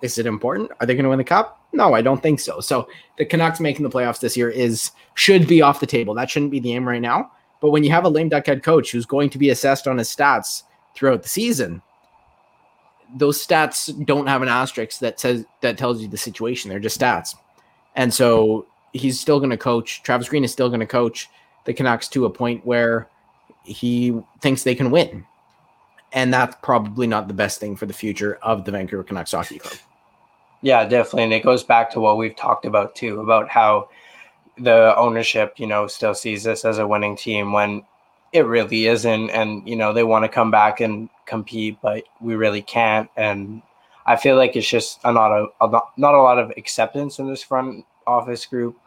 is 0.01 0.17
it 0.17 0.25
important? 0.25 0.71
Are 0.79 0.85
they 0.85 0.93
going 0.93 1.03
to 1.03 1.09
win 1.09 1.17
the 1.17 1.23
cup? 1.23 1.61
No, 1.73 1.93
I 1.93 2.01
don't 2.01 2.21
think 2.23 2.39
so. 2.39 2.59
So 2.59 2.87
the 3.17 3.25
Canucks 3.25 3.59
making 3.59 3.83
the 3.83 3.89
playoffs 3.89 4.19
this 4.19 4.37
year 4.37 4.49
is 4.49 4.91
should 5.15 5.47
be 5.47 5.61
off 5.61 5.79
the 5.79 5.85
table. 5.85 6.13
That 6.13 6.29
shouldn't 6.29 6.51
be 6.51 6.59
the 6.59 6.73
aim 6.73 6.87
right 6.87 7.01
now. 7.01 7.31
But 7.61 7.71
when 7.71 7.83
you 7.83 7.91
have 7.91 8.05
a 8.05 8.09
lame 8.09 8.29
duck 8.29 8.45
head 8.45 8.63
coach 8.63 8.91
who's 8.91 9.05
going 9.05 9.29
to 9.31 9.37
be 9.37 9.49
assessed 9.49 9.87
on 9.87 9.97
his 9.97 10.13
stats 10.13 10.63
throughout 10.95 11.23
the 11.23 11.29
season, 11.29 11.81
those 13.15 13.45
stats 13.45 14.05
don't 14.05 14.27
have 14.27 14.41
an 14.41 14.47
asterisk 14.47 14.99
that 14.99 15.19
says 15.19 15.45
that 15.61 15.77
tells 15.77 16.01
you 16.01 16.07
the 16.07 16.17
situation. 16.17 16.69
They're 16.69 16.79
just 16.79 16.99
stats. 16.99 17.35
And 17.95 18.13
so 18.13 18.65
he's 18.93 19.19
still 19.19 19.39
going 19.39 19.49
to 19.49 19.57
coach. 19.57 20.03
Travis 20.03 20.29
Green 20.29 20.43
is 20.43 20.51
still 20.51 20.69
going 20.69 20.79
to 20.79 20.85
coach 20.85 21.27
the 21.65 21.73
Canucks 21.73 22.07
to 22.09 22.25
a 22.25 22.29
point 22.29 22.65
where 22.65 23.07
he 23.63 24.19
thinks 24.41 24.63
they 24.63 24.75
can 24.75 24.91
win. 24.91 25.25
And 26.11 26.33
that's 26.33 26.55
probably 26.63 27.07
not 27.07 27.27
the 27.27 27.33
best 27.33 27.59
thing 27.59 27.75
for 27.75 27.85
the 27.85 27.93
future 27.93 28.39
of 28.41 28.65
the 28.65 28.71
Vancouver 28.71 29.03
Canucks 29.03 29.31
hockey 29.31 29.59
club. 29.59 29.77
Yeah, 30.61 30.83
definitely. 30.85 31.23
And 31.23 31.33
it 31.33 31.43
goes 31.43 31.63
back 31.63 31.89
to 31.91 31.99
what 31.99 32.17
we've 32.17 32.35
talked 32.35 32.65
about 32.65 32.95
too 32.95 33.21
about 33.21 33.49
how 33.49 33.89
the 34.59 34.95
ownership, 34.97 35.53
you 35.57 35.67
know, 35.67 35.87
still 35.87 36.13
sees 36.13 36.43
this 36.43 36.65
as 36.65 36.77
a 36.77 36.87
winning 36.87 37.15
team 37.15 37.53
when 37.53 37.83
it 38.33 38.41
really 38.41 38.87
isn't. 38.87 39.29
And, 39.29 39.67
you 39.67 39.75
know, 39.75 39.93
they 39.93 40.03
want 40.03 40.25
to 40.25 40.29
come 40.29 40.51
back 40.51 40.81
and 40.81 41.09
compete, 41.25 41.77
but 41.81 42.03
we 42.21 42.35
really 42.35 42.61
can't. 42.61 43.09
And 43.15 43.61
I 44.05 44.15
feel 44.15 44.35
like 44.35 44.55
it's 44.55 44.67
just 44.67 44.99
a 45.03 45.11
not 45.11 45.31
a, 45.31 45.47
a 45.61 45.81
not 45.97 46.15
a 46.15 46.21
lot 46.21 46.39
of 46.39 46.51
acceptance 46.57 47.19
in 47.19 47.27
this 47.27 47.43
front 47.43 47.85
office 48.07 48.45
group 48.45 48.77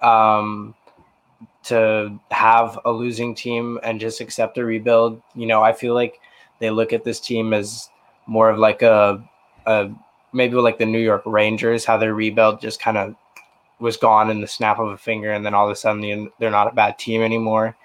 um, 0.00 0.74
to 1.64 2.18
have 2.30 2.78
a 2.84 2.90
losing 2.90 3.34
team 3.34 3.78
and 3.82 4.00
just 4.00 4.20
accept 4.20 4.58
a 4.58 4.64
rebuild. 4.64 5.22
You 5.34 5.46
know, 5.46 5.62
I 5.62 5.72
feel 5.72 5.94
like 5.94 6.20
they 6.60 6.70
look 6.70 6.92
at 6.92 7.04
this 7.04 7.20
team 7.20 7.52
as 7.52 7.88
more 8.26 8.48
of 8.48 8.58
like 8.58 8.82
a, 8.82 9.22
a 9.66 9.90
maybe 10.32 10.56
like 10.56 10.78
the 10.78 10.86
New 10.86 10.98
York 10.98 11.22
Rangers, 11.26 11.84
how 11.84 11.96
their 11.96 12.14
rebuild 12.14 12.60
just 12.60 12.80
kind 12.80 12.96
of 12.96 13.14
was 13.80 13.96
gone 13.96 14.30
in 14.30 14.40
the 14.40 14.46
snap 14.46 14.78
of 14.78 14.88
a 14.88 14.96
finger, 14.96 15.32
and 15.32 15.44
then 15.44 15.54
all 15.54 15.66
of 15.66 15.72
a 15.72 15.76
sudden 15.76 16.30
they're 16.38 16.50
not 16.50 16.68
a 16.68 16.74
bad 16.74 16.98
team 16.98 17.22
anymore. 17.22 17.76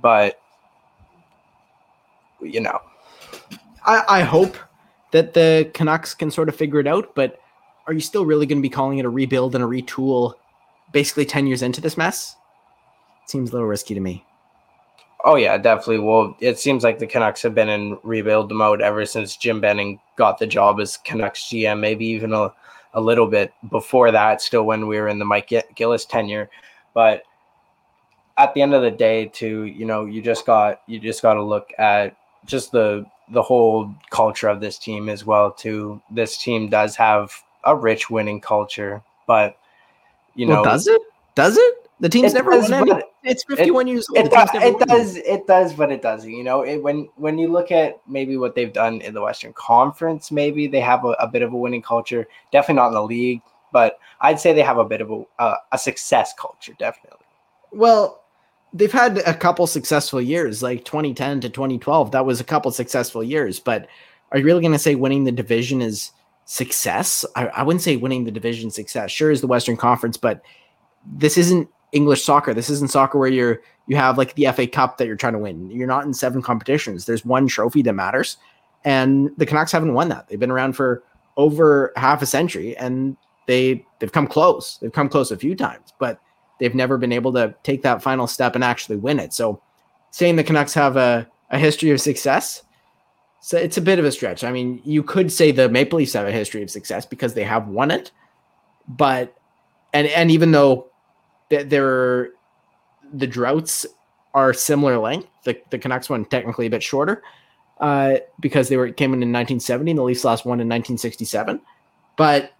But 0.00 0.40
you 2.40 2.60
know, 2.60 2.80
I, 3.84 4.02
I 4.08 4.20
hope 4.22 4.56
that 5.12 5.34
the 5.34 5.70
Canucks 5.74 6.14
can 6.14 6.30
sort 6.30 6.48
of 6.48 6.56
figure 6.56 6.80
it 6.80 6.86
out. 6.86 7.14
But 7.14 7.40
are 7.86 7.92
you 7.92 8.00
still 8.00 8.26
really 8.26 8.46
going 8.46 8.58
to 8.58 8.62
be 8.62 8.68
calling 8.68 8.98
it 8.98 9.04
a 9.04 9.10
rebuild 9.10 9.54
and 9.54 9.64
a 9.64 9.66
retool, 9.66 10.34
basically 10.92 11.24
ten 11.24 11.46
years 11.46 11.62
into 11.62 11.80
this 11.80 11.96
mess? 11.96 12.36
It 13.24 13.30
seems 13.30 13.50
a 13.50 13.52
little 13.52 13.68
risky 13.68 13.94
to 13.94 14.00
me. 14.00 14.24
Oh 15.24 15.34
yeah, 15.34 15.58
definitely. 15.58 15.98
Well, 15.98 16.36
it 16.40 16.58
seems 16.58 16.84
like 16.84 16.98
the 16.98 17.06
Canucks 17.06 17.42
have 17.42 17.54
been 17.54 17.68
in 17.68 17.98
rebuild 18.04 18.52
mode 18.52 18.80
ever 18.80 19.04
since 19.04 19.36
Jim 19.36 19.60
Benning 19.60 19.98
got 20.16 20.38
the 20.38 20.46
job 20.46 20.78
as 20.78 20.98
Canucks 20.98 21.44
GM. 21.44 21.80
Maybe 21.80 22.06
even 22.06 22.32
a 22.32 22.52
a 22.94 23.00
little 23.00 23.26
bit 23.26 23.52
before 23.70 24.10
that, 24.10 24.40
still 24.40 24.64
when 24.64 24.86
we 24.86 24.98
were 24.98 25.08
in 25.08 25.18
the 25.18 25.24
Mike 25.24 25.52
Gillis 25.74 26.04
tenure. 26.04 26.50
But 26.94 27.22
at 28.38 28.54
the 28.54 28.62
end 28.62 28.74
of 28.74 28.82
the 28.82 28.90
day, 28.90 29.26
too, 29.26 29.64
you 29.64 29.84
know, 29.84 30.04
you 30.04 30.22
just 30.22 30.46
got 30.46 30.82
you 30.86 30.98
just 30.98 31.22
got 31.22 31.34
to 31.34 31.42
look 31.42 31.72
at 31.78 32.16
just 32.44 32.72
the 32.72 33.06
the 33.30 33.42
whole 33.42 33.94
culture 34.10 34.48
of 34.48 34.60
this 34.60 34.78
team 34.78 35.08
as 35.08 35.24
well. 35.24 35.50
Too, 35.50 36.00
this 36.10 36.38
team 36.38 36.68
does 36.68 36.96
have 36.96 37.32
a 37.64 37.74
rich 37.74 38.08
winning 38.10 38.40
culture, 38.40 39.02
but 39.26 39.58
you 40.34 40.46
know, 40.46 40.62
well, 40.62 40.64
does 40.64 40.86
it? 40.86 41.02
Does 41.34 41.56
it? 41.56 41.85
The 41.98 42.08
team's 42.10 42.34
never 42.34 42.50
does, 42.50 42.70
any. 42.70 42.92
It's 43.22 43.44
51 43.44 43.88
it, 43.88 43.90
years 43.90 44.06
old. 44.10 44.26
It, 44.26 44.30
does, 44.30 44.50
it 44.52 44.78
does. 44.78 45.16
It 45.16 45.46
does, 45.46 45.72
but 45.72 45.90
it 45.90 46.02
doesn't. 46.02 46.30
You 46.30 46.44
know, 46.44 46.62
it, 46.62 46.82
when 46.82 47.08
when 47.16 47.38
you 47.38 47.50
look 47.50 47.72
at 47.72 48.00
maybe 48.06 48.36
what 48.36 48.54
they've 48.54 48.72
done 48.72 49.00
in 49.00 49.14
the 49.14 49.22
Western 49.22 49.54
Conference, 49.54 50.30
maybe 50.30 50.66
they 50.66 50.80
have 50.80 51.04
a, 51.04 51.12
a 51.12 51.26
bit 51.26 51.40
of 51.40 51.54
a 51.54 51.56
winning 51.56 51.80
culture. 51.80 52.28
Definitely 52.52 52.82
not 52.82 52.88
in 52.88 52.94
the 52.94 53.02
league, 53.02 53.40
but 53.72 53.98
I'd 54.20 54.38
say 54.38 54.52
they 54.52 54.62
have 54.62 54.78
a 54.78 54.84
bit 54.84 55.00
of 55.00 55.10
a 55.10 55.22
uh, 55.38 55.56
a 55.72 55.78
success 55.78 56.34
culture. 56.38 56.74
Definitely. 56.78 57.24
Well, 57.72 58.22
they've 58.74 58.92
had 58.92 59.18
a 59.18 59.32
couple 59.32 59.66
successful 59.66 60.20
years, 60.20 60.62
like 60.62 60.84
2010 60.84 61.40
to 61.40 61.48
2012. 61.48 62.10
That 62.10 62.26
was 62.26 62.40
a 62.40 62.44
couple 62.44 62.70
successful 62.72 63.22
years, 63.22 63.58
but 63.58 63.88
are 64.32 64.38
you 64.38 64.44
really 64.44 64.60
going 64.60 64.72
to 64.72 64.78
say 64.78 64.96
winning 64.96 65.24
the 65.24 65.32
division 65.32 65.80
is 65.80 66.12
success? 66.44 67.24
I, 67.34 67.46
I 67.46 67.62
wouldn't 67.62 67.82
say 67.82 67.96
winning 67.96 68.24
the 68.24 68.30
division 68.30 68.70
success. 68.70 69.10
Sure, 69.10 69.30
is 69.30 69.40
the 69.40 69.46
Western 69.46 69.78
Conference, 69.78 70.18
but 70.18 70.42
this 71.06 71.38
isn't 71.38 71.68
English 71.92 72.24
soccer. 72.24 72.52
This 72.52 72.70
isn't 72.70 72.90
soccer 72.90 73.18
where 73.18 73.28
you're 73.28 73.60
you 73.86 73.96
have 73.96 74.18
like 74.18 74.34
the 74.34 74.46
FA 74.52 74.66
Cup 74.66 74.98
that 74.98 75.06
you're 75.06 75.16
trying 75.16 75.34
to 75.34 75.38
win. 75.38 75.70
You're 75.70 75.86
not 75.86 76.04
in 76.04 76.12
seven 76.12 76.42
competitions. 76.42 77.06
There's 77.06 77.24
one 77.24 77.46
trophy 77.46 77.82
that 77.82 77.92
matters. 77.92 78.36
And 78.84 79.30
the 79.36 79.46
Canucks 79.46 79.72
haven't 79.72 79.94
won 79.94 80.08
that. 80.08 80.28
They've 80.28 80.40
been 80.40 80.50
around 80.50 80.74
for 80.74 81.02
over 81.36 81.92
half 81.96 82.22
a 82.22 82.26
century 82.26 82.76
and 82.76 83.16
they 83.46 83.84
they've 83.98 84.12
come 84.12 84.26
close. 84.26 84.78
They've 84.78 84.92
come 84.92 85.08
close 85.08 85.30
a 85.30 85.36
few 85.36 85.54
times, 85.54 85.92
but 85.98 86.20
they've 86.58 86.74
never 86.74 86.98
been 86.98 87.12
able 87.12 87.32
to 87.34 87.54
take 87.62 87.82
that 87.82 88.02
final 88.02 88.26
step 88.26 88.54
and 88.54 88.64
actually 88.64 88.96
win 88.96 89.20
it. 89.20 89.32
So 89.32 89.60
saying 90.10 90.36
the 90.36 90.44
Canucks 90.44 90.74
have 90.74 90.96
a, 90.96 91.28
a 91.50 91.58
history 91.58 91.90
of 91.90 92.00
success, 92.00 92.62
so 93.40 93.56
it's 93.56 93.76
a 93.76 93.82
bit 93.82 93.98
of 93.98 94.04
a 94.04 94.10
stretch. 94.10 94.42
I 94.42 94.50
mean, 94.50 94.80
you 94.84 95.02
could 95.02 95.30
say 95.30 95.52
the 95.52 95.68
Maple 95.68 95.98
Leafs 95.98 96.14
have 96.14 96.26
a 96.26 96.32
history 96.32 96.62
of 96.62 96.70
success 96.70 97.06
because 97.06 97.34
they 97.34 97.44
have 97.44 97.68
won 97.68 97.90
it, 97.90 98.10
but 98.88 99.36
and 99.92 100.08
and 100.08 100.30
even 100.30 100.50
though 100.50 100.90
that 101.50 101.70
they're 101.70 102.30
the 103.12 103.26
droughts 103.26 103.86
are 104.34 104.52
similar 104.52 104.98
length. 104.98 105.28
The 105.44 105.60
the 105.70 105.78
Canucks 105.78 106.10
one 106.10 106.24
technically 106.24 106.66
a 106.66 106.70
bit 106.70 106.82
shorter 106.82 107.22
uh, 107.80 108.16
because 108.40 108.68
they 108.68 108.76
were 108.76 108.90
came 108.90 109.10
in 109.10 109.22
in 109.22 109.32
1970 109.32 109.90
and 109.90 109.98
the 109.98 110.02
Leafs 110.02 110.24
last 110.24 110.44
one 110.44 110.60
in 110.60 110.68
1967. 110.68 111.60
But 112.16 112.52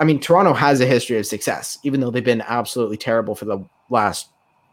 I 0.00 0.04
mean, 0.04 0.20
Toronto 0.20 0.52
has 0.52 0.80
a 0.80 0.86
history 0.86 1.18
of 1.18 1.26
success, 1.26 1.78
even 1.82 2.00
though 2.00 2.10
they've 2.10 2.24
been 2.24 2.42
absolutely 2.42 2.96
terrible 2.96 3.34
for 3.34 3.44
the 3.44 3.64
last 3.90 4.28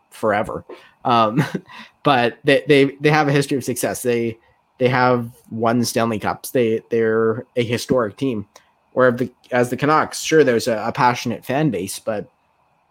forever. 0.09 0.65
Um, 1.05 1.43
but 2.03 2.39
they, 2.43 2.63
they 2.67 2.85
they 2.99 3.09
have 3.09 3.27
a 3.27 3.31
history 3.31 3.57
of 3.57 3.63
success. 3.63 4.01
They 4.01 4.37
they 4.77 4.89
have 4.89 5.31
won 5.51 5.83
Stanley 5.83 6.19
Cups. 6.19 6.51
They 6.51 6.81
they're 6.89 7.45
a 7.55 7.63
historic 7.63 8.17
team. 8.17 8.47
Where 8.93 9.11
the 9.11 9.31
as 9.51 9.69
the 9.69 9.77
Canucks, 9.77 10.21
sure, 10.21 10.43
there's 10.43 10.67
a, 10.67 10.83
a 10.87 10.91
passionate 10.91 11.45
fan 11.45 11.69
base, 11.69 11.99
but 11.99 12.29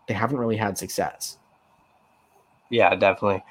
they 0.09 0.15
haven't 0.15 0.39
really 0.39 0.57
had 0.57 0.77
success. 0.77 1.39
Yeah, 2.71 2.95
definitely. 2.97 3.45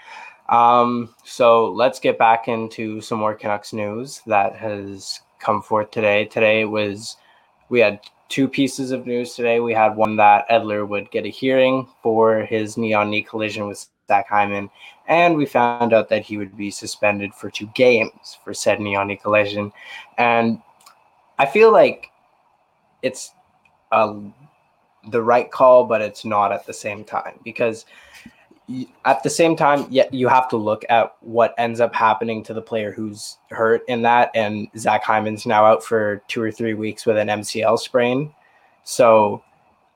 Um, 0.49 1.13
so 1.23 1.71
let's 1.71 1.99
get 1.99 2.17
back 2.17 2.47
into 2.47 2.99
some 2.99 3.19
more 3.19 3.35
Canucks 3.35 3.71
news 3.71 4.21
that 4.27 4.55
has 4.55 5.21
come 5.39 5.61
forth 5.61 5.91
today. 5.91 6.25
Today 6.25 6.65
was 6.65 7.17
we 7.69 7.79
had 7.79 8.01
two 8.29 8.47
pieces 8.47 8.91
of 8.91 9.05
news 9.05 9.35
today. 9.35 9.59
We 9.59 9.73
had 9.73 9.95
one 9.95 10.17
that 10.17 10.49
Edler 10.49 10.87
would 10.87 11.11
get 11.11 11.25
a 11.25 11.29
hearing 11.29 11.87
for 12.03 12.41
his 12.41 12.75
knee 12.75 12.93
on 12.93 13.09
knee 13.09 13.21
collision 13.21 13.67
with 13.67 13.87
Zach 14.07 14.27
Hyman, 14.29 14.69
and 15.07 15.35
we 15.35 15.45
found 15.45 15.93
out 15.93 16.09
that 16.09 16.23
he 16.23 16.37
would 16.37 16.55
be 16.57 16.71
suspended 16.71 17.33
for 17.33 17.49
two 17.49 17.69
games 17.75 18.37
for 18.43 18.53
said 18.53 18.79
knee-on-knee 18.79 19.17
collision. 19.17 19.71
And 20.17 20.61
I 21.37 21.45
feel 21.45 21.71
like 21.71 22.09
it's 23.01 23.31
uh, 23.91 24.15
the 25.07 25.21
right 25.21 25.49
call, 25.49 25.85
but 25.85 26.01
it's 26.01 26.25
not 26.25 26.51
at 26.51 26.65
the 26.65 26.73
same 26.73 27.03
time 27.03 27.39
because 27.43 27.85
at 29.05 29.23
the 29.23 29.29
same 29.29 29.55
time, 29.55 29.87
yet 29.89 30.13
you 30.13 30.27
have 30.27 30.49
to 30.49 30.57
look 30.57 30.83
at 30.89 31.15
what 31.21 31.55
ends 31.57 31.79
up 31.79 31.95
happening 31.95 32.43
to 32.43 32.53
the 32.53 32.61
player 32.61 32.91
who's 32.91 33.37
hurt 33.49 33.81
in 33.87 34.01
that. 34.01 34.29
And 34.35 34.67
Zach 34.77 35.03
Hyman's 35.03 35.45
now 35.45 35.65
out 35.65 35.83
for 35.83 36.21
two 36.27 36.41
or 36.41 36.51
three 36.51 36.73
weeks 36.73 37.05
with 37.05 37.17
an 37.17 37.29
MCL 37.29 37.79
sprain. 37.79 38.33
So 38.83 39.41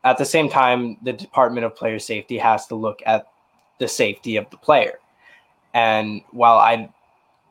at 0.04 0.18
the 0.18 0.26
same 0.26 0.50
time, 0.50 0.98
the 1.02 1.14
Department 1.14 1.66
of 1.66 1.76
Player 1.76 2.00
Safety 2.00 2.38
has 2.38 2.66
to 2.68 2.76
look 2.76 3.02
at 3.06 3.28
the 3.80 3.88
safety 3.88 4.38
of 4.38 4.50
the 4.52 4.58
player. 4.58 5.00
And 5.74 6.22
while 6.32 6.58
I 6.58 6.90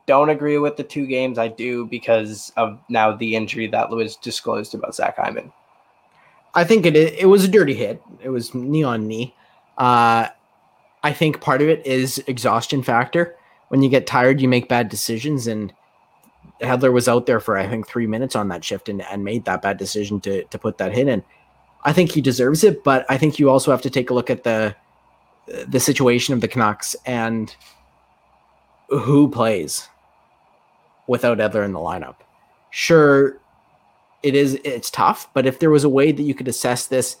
don't 0.07 0.29
agree 0.29 0.57
with 0.57 0.75
the 0.75 0.83
two 0.83 1.05
games, 1.05 1.37
I 1.37 1.49
do 1.49 1.85
because 1.85 2.51
of 2.57 2.79
now 2.89 3.15
the 3.15 3.35
injury 3.35 3.67
that 3.67 3.89
was 3.91 4.15
disclosed 4.15 4.73
about 4.73 4.95
Zach 4.95 5.17
Hyman. 5.17 5.51
I 6.53 6.63
think 6.63 6.85
it 6.85 6.95
it 6.95 7.27
was 7.27 7.43
a 7.45 7.47
dirty 7.47 7.73
hit. 7.73 8.01
It 8.21 8.29
was 8.29 8.53
knee 8.53 8.83
on 8.83 9.07
knee. 9.07 9.35
Uh, 9.77 10.27
I 11.03 11.13
think 11.13 11.41
part 11.41 11.61
of 11.61 11.69
it 11.69 11.85
is 11.85 12.23
exhaustion 12.27 12.83
factor. 12.83 13.35
When 13.69 13.81
you 13.81 13.89
get 13.89 14.05
tired, 14.05 14.41
you 14.41 14.47
make 14.47 14.67
bad 14.67 14.89
decisions, 14.89 15.47
and 15.47 15.73
Edler 16.61 16.91
was 16.91 17.07
out 17.07 17.25
there 17.25 17.39
for 17.39 17.57
I 17.57 17.67
think 17.67 17.87
three 17.87 18.07
minutes 18.07 18.35
on 18.35 18.49
that 18.49 18.63
shift 18.63 18.89
and, 18.89 19.01
and 19.03 19.23
made 19.23 19.45
that 19.45 19.61
bad 19.61 19.77
decision 19.77 20.19
to 20.21 20.43
to 20.43 20.59
put 20.59 20.77
that 20.77 20.93
hit 20.93 21.07
in. 21.07 21.23
I 21.83 21.93
think 21.93 22.11
he 22.11 22.21
deserves 22.21 22.63
it, 22.63 22.83
but 22.83 23.05
I 23.09 23.17
think 23.17 23.39
you 23.39 23.49
also 23.49 23.71
have 23.71 23.81
to 23.81 23.89
take 23.89 24.09
a 24.09 24.13
look 24.13 24.29
at 24.29 24.43
the 24.43 24.75
the 25.67 25.79
situation 25.79 26.33
of 26.33 26.41
the 26.41 26.47
Canucks 26.47 26.95
and 27.05 27.55
who 28.89 29.29
plays 29.29 29.87
without 31.07 31.39
Edler 31.39 31.65
in 31.65 31.73
the 31.73 31.79
lineup. 31.79 32.17
Sure, 32.69 33.39
it 34.23 34.35
is 34.35 34.59
it's 34.63 34.91
tough, 34.91 35.29
but 35.33 35.45
if 35.45 35.59
there 35.59 35.69
was 35.69 35.83
a 35.83 35.89
way 35.89 36.11
that 36.11 36.23
you 36.23 36.33
could 36.33 36.47
assess 36.47 36.87
this, 36.87 37.17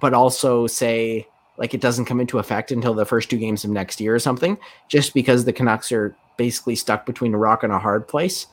but 0.00 0.14
also 0.14 0.66
say 0.66 1.26
like 1.58 1.74
it 1.74 1.80
doesn't 1.80 2.04
come 2.04 2.20
into 2.20 2.38
effect 2.38 2.70
until 2.70 2.94
the 2.94 3.04
first 3.04 3.28
two 3.28 3.36
games 3.36 3.64
of 3.64 3.70
next 3.70 4.00
year 4.00 4.14
or 4.14 4.18
something, 4.18 4.56
just 4.88 5.12
because 5.12 5.44
the 5.44 5.52
Canucks 5.52 5.92
are 5.92 6.14
basically 6.36 6.76
stuck 6.76 7.04
between 7.04 7.34
a 7.34 7.38
rock 7.38 7.62
and 7.62 7.72
a 7.72 7.78
hard 7.78 8.08
place. 8.08 8.46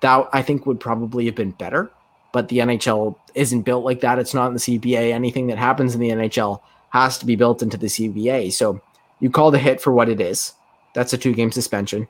That 0.00 0.28
I 0.32 0.42
think 0.42 0.66
would 0.66 0.80
probably 0.80 1.26
have 1.26 1.34
been 1.34 1.52
better. 1.52 1.90
But 2.32 2.48
the 2.48 2.58
NHL 2.58 3.16
isn't 3.34 3.62
built 3.62 3.84
like 3.84 4.00
that. 4.00 4.18
It's 4.18 4.34
not 4.34 4.48
in 4.48 4.54
the 4.54 4.60
CBA. 4.60 5.12
Anything 5.12 5.46
that 5.46 5.58
happens 5.58 5.94
in 5.94 6.00
the 6.00 6.10
NHL 6.10 6.60
has 6.90 7.18
to 7.18 7.26
be 7.26 7.36
built 7.36 7.62
into 7.62 7.76
the 7.76 7.86
CBA. 7.86 8.52
So 8.52 8.80
you 9.20 9.30
call 9.30 9.50
the 9.50 9.58
hit 9.58 9.80
for 9.80 9.92
what 9.92 10.08
it 10.08 10.20
is. 10.20 10.52
That's 10.94 11.12
a 11.12 11.18
two 11.18 11.34
game 11.34 11.52
suspension. 11.52 12.08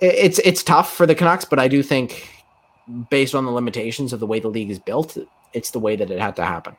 It's 0.00 0.38
it's 0.40 0.62
tough 0.62 0.92
for 0.92 1.06
the 1.06 1.14
Canucks, 1.14 1.44
but 1.44 1.58
I 1.58 1.68
do 1.68 1.82
think 1.82 2.28
based 3.10 3.34
on 3.34 3.44
the 3.44 3.50
limitations 3.50 4.12
of 4.12 4.20
the 4.20 4.26
way 4.26 4.40
the 4.40 4.48
league 4.48 4.70
is 4.70 4.78
built, 4.78 5.16
it's 5.52 5.70
the 5.70 5.78
way 5.78 5.96
that 5.96 6.10
it 6.10 6.20
had 6.20 6.36
to 6.36 6.44
happen. 6.44 6.76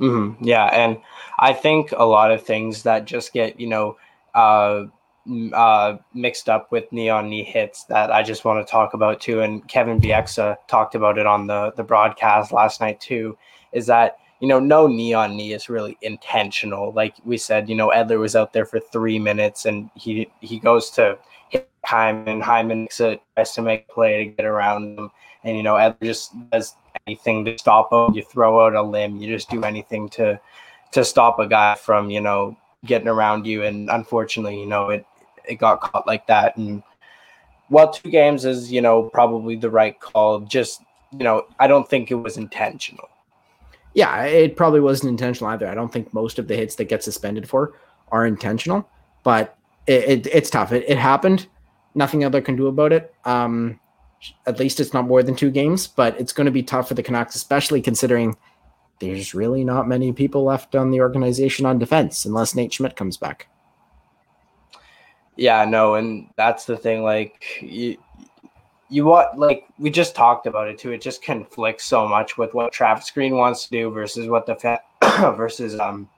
Mm-hmm. 0.00 0.44
Yeah, 0.44 0.66
and 0.66 0.98
I 1.38 1.52
think 1.52 1.92
a 1.96 2.04
lot 2.04 2.30
of 2.30 2.42
things 2.42 2.84
that 2.84 3.04
just 3.04 3.32
get 3.32 3.58
you 3.58 3.66
know 3.66 3.96
uh, 4.34 4.84
uh, 5.52 5.96
mixed 6.14 6.48
up 6.48 6.70
with 6.70 6.90
knee-on 6.92 7.28
knee 7.28 7.42
hits 7.42 7.84
that 7.84 8.10
I 8.12 8.22
just 8.22 8.44
want 8.44 8.64
to 8.64 8.70
talk 8.70 8.94
about 8.94 9.20
too. 9.20 9.40
And 9.40 9.66
Kevin 9.68 10.00
Bieksa 10.00 10.56
talked 10.68 10.94
about 10.94 11.18
it 11.18 11.26
on 11.26 11.46
the 11.46 11.72
the 11.76 11.84
broadcast 11.84 12.52
last 12.52 12.80
night 12.80 13.00
too. 13.00 13.36
Is 13.72 13.86
that 13.86 14.18
you 14.40 14.46
know 14.46 14.60
no 14.60 14.86
knee-on 14.86 15.36
knee 15.36 15.52
is 15.52 15.68
really 15.68 15.98
intentional. 16.02 16.92
Like 16.92 17.14
we 17.24 17.36
said, 17.36 17.68
you 17.68 17.74
know 17.74 17.88
Edler 17.88 18.20
was 18.20 18.36
out 18.36 18.52
there 18.52 18.66
for 18.66 18.78
three 18.78 19.18
minutes 19.18 19.66
and 19.66 19.90
he 19.96 20.30
he 20.40 20.60
goes 20.60 20.90
to 20.90 21.18
hit 21.48 21.68
Hyman. 21.84 22.40
Hyman 22.40 22.82
makes 22.82 23.00
a 23.00 23.18
tries 23.34 23.52
to 23.52 23.62
make 23.62 23.88
play 23.88 24.24
to 24.24 24.30
get 24.30 24.46
around 24.46 24.98
him, 24.98 25.10
and 25.44 25.56
you 25.56 25.62
know 25.62 25.74
Edler 25.74 26.02
just 26.02 26.32
does 26.50 26.74
anything 27.06 27.44
to 27.44 27.58
stop 27.58 27.92
him. 27.92 28.14
You 28.14 28.22
throw 28.22 28.64
out 28.64 28.74
a 28.74 28.82
limb. 28.82 29.16
You 29.16 29.28
just 29.28 29.50
do 29.50 29.64
anything 29.64 30.08
to 30.10 30.40
to 30.92 31.04
stop 31.04 31.38
a 31.38 31.46
guy 31.46 31.74
from 31.74 32.10
you 32.10 32.20
know 32.20 32.56
getting 32.84 33.08
around 33.08 33.46
you. 33.46 33.64
And 33.64 33.90
unfortunately, 33.90 34.60
you 34.60 34.66
know 34.66 34.90
it 34.90 35.04
it 35.44 35.56
got 35.56 35.80
caught 35.80 36.06
like 36.06 36.26
that. 36.26 36.56
And 36.56 36.82
while 37.68 37.90
two 37.92 38.10
games 38.10 38.44
is 38.44 38.72
you 38.72 38.80
know 38.80 39.04
probably 39.04 39.56
the 39.56 39.70
right 39.70 39.98
call, 39.98 40.40
just 40.40 40.82
you 41.12 41.24
know 41.24 41.46
I 41.58 41.66
don't 41.66 41.88
think 41.88 42.10
it 42.10 42.16
was 42.16 42.36
intentional. 42.36 43.08
Yeah, 43.94 44.24
it 44.24 44.56
probably 44.56 44.80
wasn't 44.80 45.10
intentional 45.10 45.50
either. 45.50 45.66
I 45.66 45.74
don't 45.74 45.92
think 45.92 46.12
most 46.12 46.38
of 46.38 46.46
the 46.46 46.54
hits 46.54 46.76
that 46.76 46.84
get 46.84 47.02
suspended 47.02 47.48
for 47.48 47.72
are 48.12 48.26
intentional, 48.26 48.88
but 49.24 49.56
it, 49.86 50.04
it, 50.04 50.26
it's 50.28 50.50
tough. 50.50 50.72
It, 50.72 50.84
it 50.86 50.98
happened. 50.98 51.46
Nothing 51.94 52.22
other 52.22 52.40
can 52.40 52.54
do 52.54 52.66
about 52.68 52.92
it. 52.92 53.12
Um, 53.24 53.80
at 54.46 54.58
least 54.58 54.80
it's 54.80 54.92
not 54.92 55.06
more 55.06 55.22
than 55.22 55.34
two 55.34 55.50
games, 55.50 55.86
but 55.86 56.18
it's 56.20 56.32
going 56.32 56.46
to 56.46 56.50
be 56.50 56.62
tough 56.62 56.88
for 56.88 56.94
the 56.94 57.02
Canucks, 57.02 57.34
especially 57.34 57.80
considering 57.80 58.36
there's 59.00 59.34
really 59.34 59.64
not 59.64 59.86
many 59.88 60.12
people 60.12 60.44
left 60.44 60.74
on 60.74 60.90
the 60.90 61.00
organization 61.00 61.66
on 61.66 61.78
defense 61.78 62.24
unless 62.24 62.54
Nate 62.54 62.72
Schmidt 62.72 62.96
comes 62.96 63.16
back. 63.16 63.48
Yeah, 65.36 65.64
no, 65.64 65.94
and 65.94 66.28
that's 66.36 66.64
the 66.64 66.76
thing. 66.76 67.04
Like 67.04 67.44
you, 67.60 67.96
you 68.88 69.04
want 69.04 69.38
like 69.38 69.66
we 69.78 69.88
just 69.88 70.16
talked 70.16 70.46
about 70.46 70.66
it 70.66 70.78
too. 70.78 70.90
It 70.90 71.00
just 71.00 71.22
conflicts 71.22 71.84
so 71.84 72.08
much 72.08 72.36
with 72.36 72.54
what 72.54 72.72
Travis 72.72 73.10
Green 73.10 73.36
wants 73.36 73.64
to 73.64 73.70
do 73.70 73.90
versus 73.90 74.26
what 74.26 74.46
the 74.46 74.56
fa- 74.56 74.82
versus 75.36 75.78
um 75.78 76.08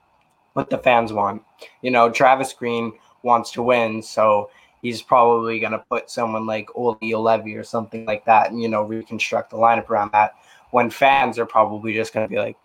what 0.53 0.71
the 0.71 0.79
fans 0.79 1.13
want. 1.13 1.43
You 1.83 1.91
know, 1.91 2.09
Travis 2.09 2.51
Green 2.51 2.93
wants 3.21 3.51
to 3.51 3.61
win, 3.61 4.01
so 4.01 4.49
he's 4.81 5.01
probably 5.01 5.59
going 5.59 5.71
to 5.71 5.83
put 5.89 6.09
someone 6.09 6.45
like 6.45 6.75
Olli 6.75 6.97
Juolevi 7.01 7.57
or 7.57 7.63
something 7.63 8.05
like 8.05 8.25
that 8.25 8.51
and, 8.51 8.61
you 8.61 8.67
know, 8.67 8.83
reconstruct 8.83 9.51
the 9.51 9.57
lineup 9.57 9.89
around 9.89 10.11
that. 10.13 10.33
When 10.71 10.89
fans 10.89 11.37
are 11.37 11.45
probably 11.45 11.93
just 11.93 12.13
going 12.13 12.25
to 12.25 12.29
be 12.29 12.39
like, 12.39 12.57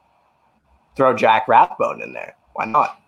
throw 0.96 1.14
Jack 1.14 1.48
Rathbone 1.48 2.00
in 2.00 2.12
there. 2.12 2.36
Why 2.54 2.64
not? 2.64 3.00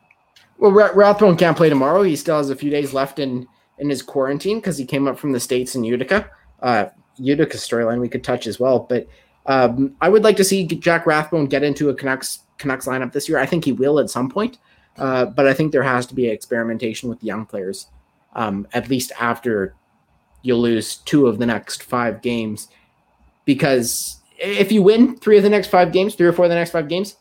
Well, 0.59 0.73
Rathbone 0.73 1.37
can't 1.37 1.57
play 1.57 1.69
tomorrow. 1.69 2.03
He 2.03 2.17
still 2.17 2.37
has 2.37 2.51
a 2.51 2.57
few 2.57 2.71
days 2.71 2.93
left 2.93 3.19
in, 3.19 3.47
in 3.79 3.89
his 3.89 4.03
quarantine 4.03 4.59
because 4.59 4.77
he 4.77 4.85
came 4.85 5.07
up 5.07 5.19
from 5.19 5.33
the 5.33 5.41
States 5.41 5.75
in 5.75 5.85
Utica. 5.85 6.31
Uh, 6.61 6.87
Utica 7.17 7.57
storyline 7.57 8.01
we 8.01 8.09
could 8.09 8.25
touch 8.25 8.47
as 8.47 8.59
well. 8.59 8.81
But 8.81 9.07
um, 9.47 9.95
I 10.01 10.09
would 10.09 10.25
like 10.25 10.37
to 10.37 10.45
see 10.45 10.67
Jack 10.67 11.07
Rathbone 11.07 11.47
get 11.47 11.63
into 11.63 11.89
a 11.89 11.95
Canucks, 11.95 12.41
Canucks 12.59 12.87
lineup 12.87 13.13
this 13.13 13.29
year. 13.29 13.39
I 13.39 13.47
think 13.47 13.65
he 13.65 13.73
will 13.73 14.01
at 14.01 14.11
some 14.11 14.29
point. 14.29 14.59
Uh, 14.99 15.27
but 15.27 15.47
I 15.47 15.55
think 15.55 15.71
there 15.71 15.85
has 15.85 16.07
to 16.07 16.15
be 16.15 16.27
experimentation 16.27 17.09
with 17.09 17.21
the 17.21 17.27
young 17.27 17.47
players 17.47 17.87
um, 18.39 18.69
at 18.73 18.89
least 18.89 19.11
after 19.19 19.75
you 20.43 20.55
lose 20.55 20.97
two 20.99 21.27
of 21.27 21.39
the 21.39 21.47
next 21.47 21.83
five 21.83 22.23
games. 22.23 22.69
Because 23.45 24.23
if 24.39 24.71
you 24.71 24.81
win 24.81 25.17
three 25.17 25.37
of 25.37 25.43
the 25.43 25.51
next 25.51 25.67
five 25.69 25.93
games, 25.93 26.15
three 26.15 26.29
or 26.29 26.33
four 26.33 26.45
of 26.45 26.49
the 26.49 26.55
next 26.55 26.71
five 26.71 26.89
games, 26.89 27.17